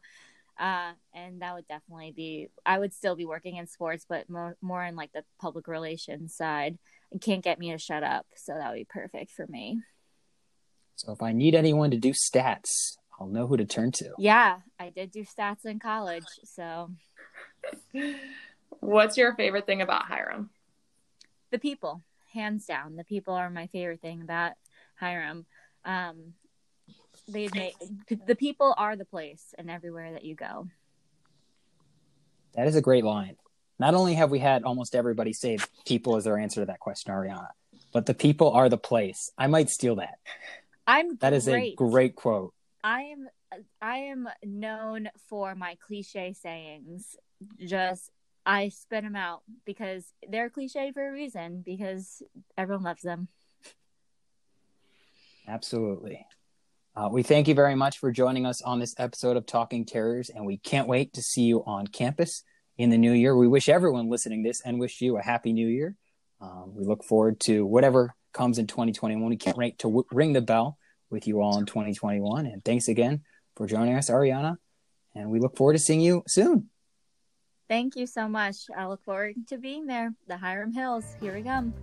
Uh, 0.59 0.93
and 1.13 1.41
that 1.41 1.53
would 1.53 1.67
definitely 1.67 2.11
be, 2.11 2.49
I 2.65 2.79
would 2.79 2.93
still 2.93 3.15
be 3.15 3.25
working 3.25 3.57
in 3.57 3.67
sports, 3.67 4.05
but 4.07 4.29
more, 4.29 4.57
more 4.61 4.83
in 4.83 4.95
like 4.95 5.13
the 5.13 5.23
public 5.39 5.67
relations 5.67 6.33
side. 6.33 6.77
It 7.11 7.21
can't 7.21 7.43
get 7.43 7.59
me 7.59 7.71
to 7.71 7.77
shut 7.77 8.03
up. 8.03 8.25
So 8.35 8.53
that 8.53 8.69
would 8.69 8.77
be 8.77 8.85
perfect 8.85 9.31
for 9.31 9.45
me. 9.47 9.81
So 10.97 11.11
if 11.11 11.21
I 11.21 11.31
need 11.31 11.53
anyone 11.53 11.91
to 11.91 11.97
do 11.97 12.11
stats, 12.11 12.97
I'll 13.19 13.27
know 13.27 13.45
who 13.47 13.55
to 13.55 13.65
turn 13.65 13.91
to. 13.93 14.13
Yeah, 14.17 14.57
I 14.79 14.89
did 14.89 15.11
do 15.11 15.23
stats 15.23 15.65
in 15.65 15.79
college. 15.79 16.25
So 16.43 16.91
what's 18.79 19.15
your 19.15 19.35
favorite 19.35 19.67
thing 19.67 19.81
about 19.81 20.05
Hiram? 20.05 20.49
The 21.51 21.59
people, 21.59 22.01
hands 22.33 22.65
down. 22.65 22.95
The 22.95 23.03
people 23.03 23.35
are 23.35 23.49
my 23.49 23.67
favorite 23.67 24.01
thing 24.01 24.21
about 24.21 24.53
Hiram. 24.95 25.45
Um, 25.85 26.33
they 27.27 27.47
make 27.53 27.75
the 28.25 28.35
people 28.35 28.73
are 28.75 28.95
the 28.95 29.05
place 29.05 29.53
and 29.57 29.69
everywhere 29.69 30.13
that 30.13 30.25
you 30.25 30.33
go. 30.33 30.67
That 32.55 32.67
is 32.67 32.75
a 32.75 32.81
great 32.81 33.03
line. 33.03 33.35
Not 33.79 33.93
only 33.93 34.15
have 34.15 34.31
we 34.31 34.39
had 34.39 34.63
almost 34.63 34.95
everybody 34.95 35.31
say 35.33 35.59
people 35.85 36.15
as 36.15 36.23
their 36.23 36.39
answer 36.39 36.61
to 36.61 36.65
that 36.65 36.79
question, 36.79 37.13
Arianna, 37.13 37.49
but 37.93 38.07
the 38.07 38.15
people 38.15 38.51
are 38.51 38.69
the 38.69 38.77
place. 38.77 39.31
I 39.37 39.45
might 39.45 39.69
steal 39.69 39.97
that. 39.97 40.17
I'm 40.87 41.17
That 41.17 41.33
is 41.33 41.45
great. 41.45 41.73
a 41.73 41.75
great 41.75 42.15
quote. 42.15 42.53
I 42.83 43.01
am 43.03 43.27
I 43.81 43.97
am 43.97 44.27
known 44.43 45.09
for 45.29 45.53
my 45.55 45.77
cliche 45.85 46.33
sayings. 46.33 47.15
Just 47.59 48.09
I 48.45 48.69
spit 48.69 49.03
them 49.03 49.15
out 49.15 49.41
because 49.65 50.05
they're 50.27 50.49
cliche 50.49 50.91
for 50.93 51.07
a 51.07 51.11
reason 51.11 51.61
because 51.65 52.21
everyone 52.57 52.83
loves 52.83 53.01
them. 53.01 53.27
Absolutely. 55.47 56.25
Uh, 56.95 57.09
we 57.11 57.23
thank 57.23 57.47
you 57.47 57.53
very 57.53 57.75
much 57.75 57.99
for 57.99 58.11
joining 58.11 58.45
us 58.45 58.61
on 58.61 58.79
this 58.79 58.95
episode 58.97 59.37
of 59.37 59.45
Talking 59.45 59.85
Terriers, 59.85 60.29
and 60.29 60.45
we 60.45 60.57
can't 60.57 60.87
wait 60.87 61.13
to 61.13 61.21
see 61.21 61.43
you 61.43 61.63
on 61.65 61.87
campus 61.87 62.43
in 62.77 62.89
the 62.89 62.97
new 62.97 63.11
year. 63.11 63.35
We 63.37 63.47
wish 63.47 63.69
everyone 63.69 64.09
listening 64.09 64.43
this 64.43 64.61
and 64.61 64.79
wish 64.79 64.99
you 64.99 65.17
a 65.17 65.21
happy 65.21 65.53
new 65.53 65.67
year. 65.67 65.95
Um, 66.41 66.73
we 66.75 66.85
look 66.85 67.03
forward 67.03 67.39
to 67.41 67.65
whatever 67.65 68.15
comes 68.37 68.59
in 68.59 68.67
2021. 68.67 69.29
We 69.29 69.35
can't 69.35 69.57
wait 69.57 69.79
to 69.79 69.87
w- 69.87 70.05
ring 70.11 70.33
the 70.33 70.41
bell 70.41 70.77
with 71.09 71.27
you 71.27 71.41
all 71.41 71.57
in 71.57 71.65
2021. 71.65 72.45
And 72.45 72.63
thanks 72.63 72.87
again 72.87 73.23
for 73.55 73.65
joining 73.65 73.95
us, 73.95 74.09
Arianna. 74.09 74.57
And 75.15 75.29
we 75.29 75.39
look 75.39 75.57
forward 75.57 75.73
to 75.73 75.79
seeing 75.79 76.01
you 76.01 76.23
soon. 76.27 76.69
Thank 77.67 77.95
you 77.95 78.05
so 78.05 78.29
much. 78.29 78.55
I 78.77 78.85
look 78.85 79.03
forward 79.03 79.35
to 79.47 79.57
being 79.57 79.87
there. 79.87 80.13
The 80.27 80.37
Hiram 80.37 80.71
Hills. 80.71 81.15
Here 81.19 81.33
we 81.33 81.41
come. 81.41 81.73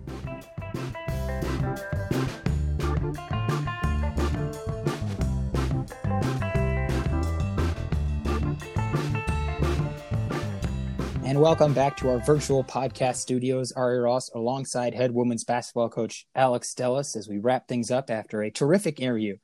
And 11.35 11.41
welcome 11.41 11.73
back 11.73 11.97
to 11.97 12.09
our 12.09 12.19
virtual 12.19 12.63
podcast 12.63 13.17
studios. 13.17 13.73
Ari 13.73 13.99
Ross 13.99 14.29
alongside 14.33 14.93
head 14.93 15.11
women's 15.11 15.43
basketball 15.43 15.89
coach 15.89 16.25
Alex 16.33 16.73
Dellas 16.73 17.17
as 17.17 17.27
we 17.27 17.39
wrap 17.39 17.67
things 17.67 17.91
up 17.91 18.09
after 18.09 18.41
a 18.41 18.49
terrific 18.49 19.01
interview 19.01 19.35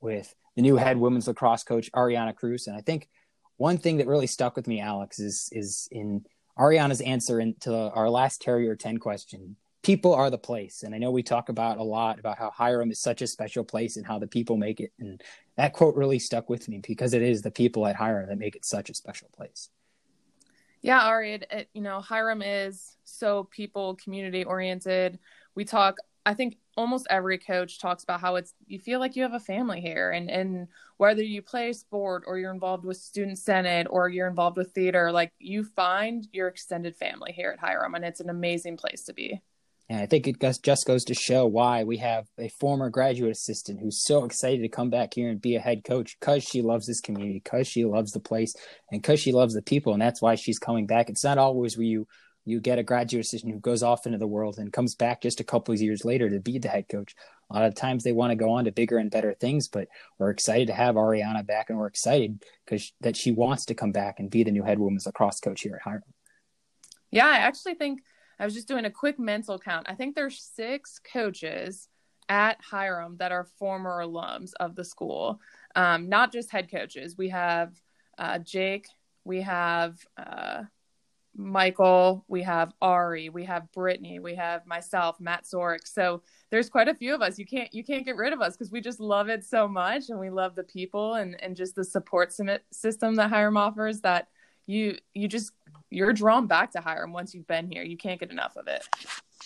with 0.00 0.32
the 0.54 0.62
new 0.62 0.76
head 0.76 0.96
women's 0.96 1.26
lacrosse 1.26 1.64
coach 1.64 1.90
Arianna 1.90 2.34
Kreush. 2.34 2.68
And 2.68 2.76
I 2.76 2.82
think 2.82 3.08
one 3.56 3.78
thing 3.78 3.96
that 3.96 4.06
really 4.06 4.28
stuck 4.28 4.54
with 4.54 4.68
me, 4.68 4.80
Alex, 4.80 5.18
is 5.18 5.48
is 5.50 5.88
in 5.90 6.24
Arianna's 6.56 7.00
answer 7.00 7.40
into 7.40 7.74
our 7.74 8.08
last 8.08 8.40
Terrier 8.40 8.76
10 8.76 8.98
question. 8.98 9.56
People 9.82 10.14
are 10.14 10.30
the 10.30 10.38
place. 10.38 10.84
And 10.84 10.94
I 10.94 10.98
know 10.98 11.10
we 11.10 11.24
talk 11.24 11.48
about 11.48 11.78
a 11.78 11.82
lot 11.82 12.20
about 12.20 12.38
how 12.38 12.52
Hiram 12.52 12.92
is 12.92 13.00
such 13.00 13.22
a 13.22 13.26
special 13.26 13.64
place 13.64 13.96
and 13.96 14.06
how 14.06 14.20
the 14.20 14.28
people 14.28 14.56
make 14.56 14.78
it. 14.78 14.92
And 15.00 15.20
that 15.56 15.72
quote 15.72 15.96
really 15.96 16.20
stuck 16.20 16.48
with 16.48 16.68
me 16.68 16.80
because 16.86 17.12
it 17.12 17.22
is 17.22 17.42
the 17.42 17.50
people 17.50 17.88
at 17.88 17.96
Hiram 17.96 18.28
that 18.28 18.38
make 18.38 18.54
it 18.54 18.64
such 18.64 18.88
a 18.88 18.94
special 18.94 19.28
place. 19.36 19.68
Yeah, 20.82 21.02
Ari, 21.06 21.34
it, 21.34 21.46
it, 21.50 21.68
you 21.74 21.82
know, 21.82 22.00
Hiram 22.00 22.42
is 22.42 22.96
so 23.04 23.44
people 23.44 23.96
community 23.96 24.44
oriented. 24.44 25.18
We 25.54 25.64
talk, 25.64 25.96
I 26.24 26.34
think 26.34 26.56
almost 26.76 27.06
every 27.10 27.38
coach 27.38 27.78
talks 27.78 28.02
about 28.02 28.20
how 28.20 28.36
it's 28.36 28.54
you 28.66 28.78
feel 28.78 29.00
like 29.00 29.16
you 29.16 29.22
have 29.22 29.34
a 29.34 29.40
family 29.40 29.80
here 29.80 30.12
and 30.12 30.30
and 30.30 30.68
whether 30.96 31.22
you 31.22 31.42
play 31.42 31.72
sport 31.72 32.24
or 32.26 32.38
you're 32.38 32.52
involved 32.52 32.84
with 32.84 32.96
student 32.96 33.38
senate 33.38 33.86
or 33.90 34.08
you're 34.08 34.28
involved 34.28 34.56
with 34.56 34.72
theater, 34.72 35.12
like 35.12 35.32
you 35.38 35.64
find 35.64 36.28
your 36.32 36.48
extended 36.48 36.96
family 36.96 37.32
here 37.32 37.50
at 37.50 37.58
Hiram 37.58 37.94
and 37.94 38.04
it's 38.04 38.20
an 38.20 38.30
amazing 38.30 38.76
place 38.76 39.04
to 39.04 39.12
be. 39.12 39.40
And 39.90 39.98
I 39.98 40.06
think 40.06 40.28
it 40.28 40.40
just 40.62 40.84
goes 40.86 41.02
to 41.06 41.14
show 41.14 41.46
why 41.46 41.82
we 41.82 41.96
have 41.96 42.28
a 42.38 42.48
former 42.60 42.90
graduate 42.90 43.32
assistant 43.32 43.80
who's 43.80 44.04
so 44.04 44.24
excited 44.24 44.62
to 44.62 44.68
come 44.68 44.88
back 44.88 45.14
here 45.14 45.28
and 45.28 45.42
be 45.42 45.56
a 45.56 45.60
head 45.60 45.82
coach 45.82 46.16
because 46.20 46.44
she 46.44 46.62
loves 46.62 46.86
this 46.86 47.00
community, 47.00 47.40
because 47.42 47.66
she 47.66 47.84
loves 47.84 48.12
the 48.12 48.20
place, 48.20 48.54
and 48.92 49.02
because 49.02 49.18
she 49.18 49.32
loves 49.32 49.52
the 49.52 49.62
people. 49.62 49.92
And 49.92 50.00
that's 50.00 50.22
why 50.22 50.36
she's 50.36 50.60
coming 50.60 50.86
back. 50.86 51.10
It's 51.10 51.24
not 51.24 51.38
always 51.38 51.76
where 51.76 51.86
you 51.86 52.06
you 52.44 52.60
get 52.60 52.78
a 52.78 52.84
graduate 52.84 53.24
assistant 53.26 53.52
who 53.52 53.60
goes 53.60 53.82
off 53.82 54.06
into 54.06 54.16
the 54.16 54.26
world 54.28 54.58
and 54.58 54.72
comes 54.72 54.94
back 54.94 55.20
just 55.20 55.40
a 55.40 55.44
couple 55.44 55.74
of 55.74 55.80
years 55.80 56.04
later 56.04 56.30
to 56.30 56.40
be 56.40 56.58
the 56.58 56.68
head 56.68 56.88
coach. 56.88 57.14
A 57.50 57.54
lot 57.54 57.64
of 57.64 57.74
times 57.74 58.02
they 58.02 58.12
want 58.12 58.30
to 58.30 58.36
go 58.36 58.52
on 58.52 58.64
to 58.64 58.72
bigger 58.72 58.96
and 58.96 59.10
better 59.10 59.34
things, 59.34 59.68
but 59.68 59.88
we're 60.18 60.30
excited 60.30 60.68
to 60.68 60.72
have 60.72 60.94
Arianna 60.94 61.44
back, 61.44 61.68
and 61.68 61.76
we're 61.76 61.88
excited 61.88 62.44
because 62.64 62.92
that 63.00 63.16
she 63.16 63.32
wants 63.32 63.64
to 63.66 63.74
come 63.74 63.90
back 63.90 64.20
and 64.20 64.30
be 64.30 64.44
the 64.44 64.52
new 64.52 64.62
head 64.62 64.78
women's 64.78 65.04
lacrosse 65.04 65.40
coach 65.40 65.62
here 65.62 65.74
at 65.74 65.82
Hiram. 65.82 66.02
Yeah, 67.10 67.26
I 67.26 67.38
actually 67.38 67.74
think 67.74 68.00
I 68.40 68.44
was 68.44 68.54
just 68.54 68.68
doing 68.68 68.86
a 68.86 68.90
quick 68.90 69.18
mental 69.18 69.58
count. 69.58 69.86
I 69.88 69.94
think 69.94 70.14
there's 70.14 70.40
six 70.40 70.98
coaches 70.98 71.88
at 72.30 72.58
Hiram 72.62 73.16
that 73.18 73.32
are 73.32 73.44
former 73.44 74.02
alums 74.02 74.52
of 74.58 74.74
the 74.74 74.84
school, 74.84 75.40
um, 75.76 76.08
not 76.08 76.32
just 76.32 76.50
head 76.50 76.70
coaches. 76.70 77.18
We 77.18 77.28
have 77.28 77.74
uh, 78.16 78.38
Jake, 78.38 78.86
we 79.24 79.42
have 79.42 79.98
uh, 80.16 80.62
Michael, 81.36 82.24
we 82.28 82.42
have 82.42 82.72
Ari, 82.80 83.28
we 83.28 83.44
have 83.44 83.70
Brittany, 83.72 84.20
we 84.20 84.36
have 84.36 84.66
myself, 84.66 85.20
Matt 85.20 85.44
Zorik. 85.44 85.86
So 85.86 86.22
there's 86.50 86.70
quite 86.70 86.88
a 86.88 86.94
few 86.94 87.14
of 87.14 87.20
us. 87.20 87.38
You 87.38 87.44
can't 87.44 87.72
you 87.74 87.84
can't 87.84 88.06
get 88.06 88.16
rid 88.16 88.32
of 88.32 88.40
us 88.40 88.56
because 88.56 88.72
we 88.72 88.80
just 88.80 89.00
love 89.00 89.28
it 89.28 89.44
so 89.44 89.68
much, 89.68 90.08
and 90.08 90.18
we 90.18 90.30
love 90.30 90.54
the 90.54 90.64
people 90.64 91.14
and 91.14 91.40
and 91.42 91.54
just 91.54 91.74
the 91.74 91.84
support 91.84 92.32
system 92.72 93.16
that 93.16 93.30
Hiram 93.30 93.58
offers. 93.58 94.00
That 94.00 94.28
you 94.70 94.98
you 95.14 95.28
just 95.28 95.52
you're 95.90 96.12
drawn 96.12 96.46
back 96.46 96.72
to 96.72 96.80
Hiram 96.80 97.12
once 97.12 97.34
you've 97.34 97.46
been 97.46 97.70
here. 97.70 97.82
You 97.82 97.96
can't 97.96 98.20
get 98.20 98.30
enough 98.30 98.56
of 98.56 98.68
it. 98.68 98.86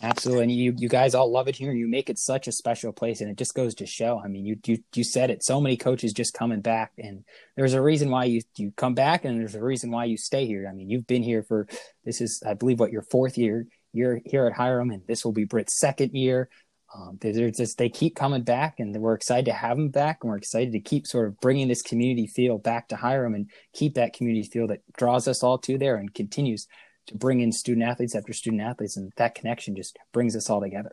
Absolutely, 0.03 0.43
and 0.45 0.53
you 0.53 0.75
you 0.77 0.89
guys 0.89 1.15
all 1.15 1.31
love 1.31 1.49
it 1.49 1.57
here. 1.57 1.73
You 1.73 1.87
make 1.87 2.11
it 2.11 2.19
such 2.19 2.49
a 2.49 2.53
special 2.53 2.93
place, 2.93 3.21
and 3.21 3.31
it 3.31 3.39
just 3.39 3.55
goes 3.55 3.75
to 3.77 3.87
show. 3.87 4.21
I 4.23 4.29
mean, 4.29 4.45
you 4.45 4.59
you 4.67 4.79
you 4.95 5.05
said 5.05 5.31
it. 5.31 5.45
So 5.45 5.61
many 5.61 5.77
coaches 5.77 6.13
just 6.13 6.35
coming 6.35 6.61
back, 6.61 6.93
and 6.99 7.25
there's 7.57 7.75
a 7.75 7.83
reason 7.83 8.11
why 8.11 8.25
you 8.25 8.43
you 8.57 8.73
come 8.77 8.95
back, 8.95 9.25
and 9.25 9.41
there's 9.41 9.55
a 9.55 9.63
reason 9.63 9.91
why 9.91 10.05
you 10.05 10.17
stay 10.17 10.47
here. 10.47 10.69
I 10.69 10.75
mean, 10.75 10.91
you've 10.91 11.07
been 11.07 11.23
here 11.23 11.43
for 11.43 11.69
this 12.05 12.21
is 12.21 12.43
I 12.45 12.55
believe 12.55 12.81
what 12.81 12.93
your 12.93 13.03
fourth 13.03 13.39
year. 13.39 13.67
You're 13.93 14.21
here 14.25 14.47
at 14.47 14.53
Hiram, 14.55 14.91
and 14.91 15.03
this 15.07 15.25
will 15.25 15.33
be 15.33 15.45
Britt's 15.45 15.79
second 15.79 16.15
year. 16.15 16.49
Um, 16.95 17.19
they're 17.21 17.51
just 17.51 17.77
they 17.77 17.89
keep 17.89 18.15
coming 18.15 18.43
back, 18.43 18.79
and 18.79 18.95
we're 18.97 19.15
excited 19.15 19.47
to 19.47 19.53
have 19.53 19.77
them 19.77 19.89
back, 19.89 20.19
and 20.23 20.31
we're 20.31 20.37
excited 20.37 20.73
to 20.73 20.81
keep 20.81 21.07
sort 21.07 21.27
of 21.27 21.41
bringing 21.41 21.67
this 21.67 21.83
community 21.83 22.29
feel 22.29 22.57
back 22.59 22.89
to 22.89 22.97
Hiram, 22.97 23.35
and 23.35 23.51
keep 23.73 23.95
that 23.95 24.13
community 24.13 24.49
feel 24.49 24.69
that 24.69 24.83
draws 24.97 25.27
us 25.27 25.43
all 25.43 25.59
to 25.59 25.77
there, 25.77 25.97
and 25.97 26.15
continues 26.15 26.69
to 27.07 27.17
bring 27.17 27.41
in 27.41 27.53
student 27.53 27.87
athletes 27.87 28.15
after 28.15 28.33
student 28.33 28.63
athletes 28.63 28.97
and 28.97 29.13
that 29.17 29.35
connection 29.35 29.77
just 29.77 29.99
brings 30.13 30.37
us 30.37 30.49
all 30.49 30.61
together. 30.61 30.93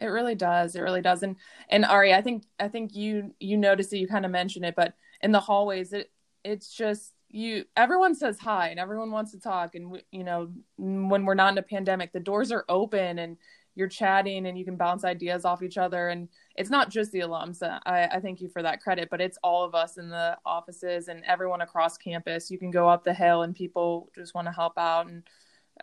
It 0.00 0.06
really 0.06 0.34
does. 0.34 0.74
It 0.74 0.80
really 0.80 1.02
does. 1.02 1.22
And 1.22 1.36
and 1.68 1.84
ari 1.84 2.12
i 2.12 2.20
think 2.20 2.44
i 2.58 2.68
think 2.68 2.94
you 2.94 3.34
you 3.40 3.56
noticed 3.56 3.92
it 3.92 3.98
you 3.98 4.08
kind 4.08 4.24
of 4.24 4.30
mentioned 4.30 4.64
it 4.64 4.74
but 4.74 4.94
in 5.20 5.32
the 5.32 5.40
hallways 5.40 5.92
it 5.92 6.10
it's 6.44 6.74
just 6.74 7.12
you 7.28 7.64
everyone 7.76 8.14
says 8.14 8.38
hi 8.38 8.68
and 8.68 8.80
everyone 8.80 9.10
wants 9.10 9.32
to 9.32 9.40
talk 9.40 9.74
and 9.74 9.90
we, 9.90 10.02
you 10.10 10.24
know 10.24 10.50
when 10.76 11.24
we're 11.24 11.34
not 11.34 11.52
in 11.52 11.58
a 11.58 11.62
pandemic 11.62 12.12
the 12.12 12.20
doors 12.20 12.52
are 12.52 12.64
open 12.68 13.18
and 13.18 13.36
you're 13.74 13.88
chatting 13.88 14.46
and 14.46 14.58
you 14.58 14.64
can 14.64 14.76
bounce 14.76 15.04
ideas 15.04 15.44
off 15.44 15.62
each 15.62 15.78
other 15.78 16.08
and 16.08 16.28
it's 16.56 16.70
not 16.70 16.90
just 16.90 17.12
the 17.12 17.20
alums 17.20 17.62
I, 17.62 18.08
I 18.12 18.20
thank 18.20 18.40
you 18.40 18.48
for 18.48 18.62
that 18.62 18.80
credit 18.80 19.08
but 19.10 19.20
it's 19.20 19.38
all 19.42 19.64
of 19.64 19.74
us 19.74 19.98
in 19.98 20.08
the 20.08 20.36
offices 20.44 21.08
and 21.08 21.22
everyone 21.26 21.60
across 21.60 21.96
campus 21.96 22.50
you 22.50 22.58
can 22.58 22.70
go 22.70 22.88
up 22.88 23.04
the 23.04 23.14
hill 23.14 23.42
and 23.42 23.54
people 23.54 24.10
just 24.14 24.34
want 24.34 24.46
to 24.46 24.52
help 24.52 24.76
out 24.78 25.06
and 25.06 25.22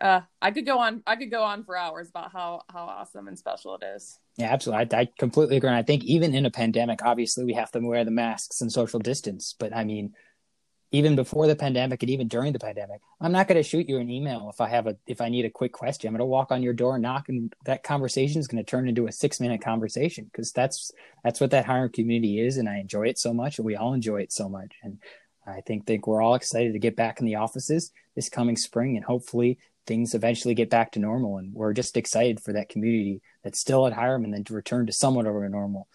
uh, 0.00 0.20
I 0.40 0.50
could 0.50 0.64
go 0.64 0.78
on. 0.78 1.02
I 1.06 1.16
could 1.16 1.30
go 1.30 1.42
on 1.42 1.64
for 1.64 1.76
hours 1.76 2.08
about 2.08 2.32
how 2.32 2.62
how 2.70 2.84
awesome 2.84 3.28
and 3.28 3.38
special 3.38 3.74
it 3.74 3.84
is. 3.84 4.18
Yeah, 4.36 4.52
absolutely. 4.52 4.96
I, 4.96 5.00
I 5.00 5.08
completely 5.18 5.56
agree. 5.56 5.68
And 5.68 5.76
I 5.76 5.82
think 5.82 6.04
even 6.04 6.34
in 6.34 6.46
a 6.46 6.50
pandemic, 6.50 7.00
obviously 7.04 7.44
we 7.44 7.52
have 7.54 7.70
to 7.72 7.80
wear 7.80 8.04
the 8.04 8.10
masks 8.10 8.60
and 8.60 8.72
social 8.72 8.98
distance. 8.98 9.54
But 9.58 9.74
I 9.76 9.84
mean, 9.84 10.14
even 10.92 11.14
before 11.14 11.46
the 11.46 11.56
pandemic 11.56 12.02
and 12.02 12.10
even 12.10 12.28
during 12.28 12.52
the 12.52 12.58
pandemic 12.58 13.00
i'm 13.20 13.32
not 13.32 13.46
going 13.46 13.56
to 13.56 13.68
shoot 13.68 13.88
you 13.88 13.98
an 13.98 14.10
email 14.10 14.50
if 14.52 14.60
i 14.60 14.68
have 14.68 14.86
a 14.86 14.96
if 15.06 15.20
i 15.20 15.28
need 15.28 15.44
a 15.44 15.50
quick 15.50 15.72
question. 15.72 16.08
I'm 16.08 16.14
going 16.14 16.20
to 16.20 16.26
walk 16.26 16.52
on 16.52 16.62
your 16.62 16.72
door 16.72 16.94
and 16.94 17.02
knock 17.02 17.28
and 17.28 17.52
that 17.64 17.82
conversation 17.82 18.40
is 18.40 18.46
going 18.46 18.64
to 18.64 18.70
turn 18.70 18.88
into 18.88 19.06
a 19.06 19.12
six 19.12 19.40
minute 19.40 19.60
conversation 19.62 20.24
because 20.24 20.52
that's 20.52 20.90
that's 21.24 21.40
what 21.40 21.50
that 21.50 21.66
Hiram 21.66 21.90
community 21.90 22.40
is 22.40 22.56
and 22.56 22.68
i 22.68 22.78
enjoy 22.78 23.06
it 23.08 23.18
so 23.18 23.32
much 23.32 23.58
and 23.58 23.66
we 23.66 23.76
all 23.76 23.94
enjoy 23.94 24.20
it 24.22 24.32
so 24.32 24.48
much. 24.48 24.72
And 24.82 24.98
i 25.46 25.60
think 25.60 25.86
think 25.86 26.06
we're 26.06 26.22
all 26.22 26.34
excited 26.34 26.72
to 26.72 26.78
get 26.78 26.96
back 26.96 27.20
in 27.20 27.26
the 27.26 27.36
offices 27.36 27.90
this 28.14 28.28
coming 28.28 28.56
spring 28.56 28.96
and 28.96 29.04
hopefully 29.04 29.58
things 29.86 30.14
eventually 30.14 30.54
get 30.54 30.70
back 30.70 30.92
to 30.92 30.98
normal 30.98 31.38
and 31.38 31.54
we're 31.54 31.72
just 31.72 31.96
excited 31.96 32.40
for 32.40 32.52
that 32.52 32.68
community 32.68 33.22
that's 33.42 33.60
still 33.60 33.86
at 33.86 33.92
Hiram 33.92 34.24
and 34.24 34.32
then 34.32 34.44
to 34.44 34.54
return 34.54 34.86
to 34.86 34.92
somewhat 34.92 35.26
of 35.26 35.34
a 35.34 35.48
normal 35.48 35.88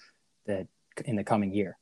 that 0.48 0.68
in 1.06 1.16
the 1.16 1.24
coming 1.24 1.54
year 1.54 1.78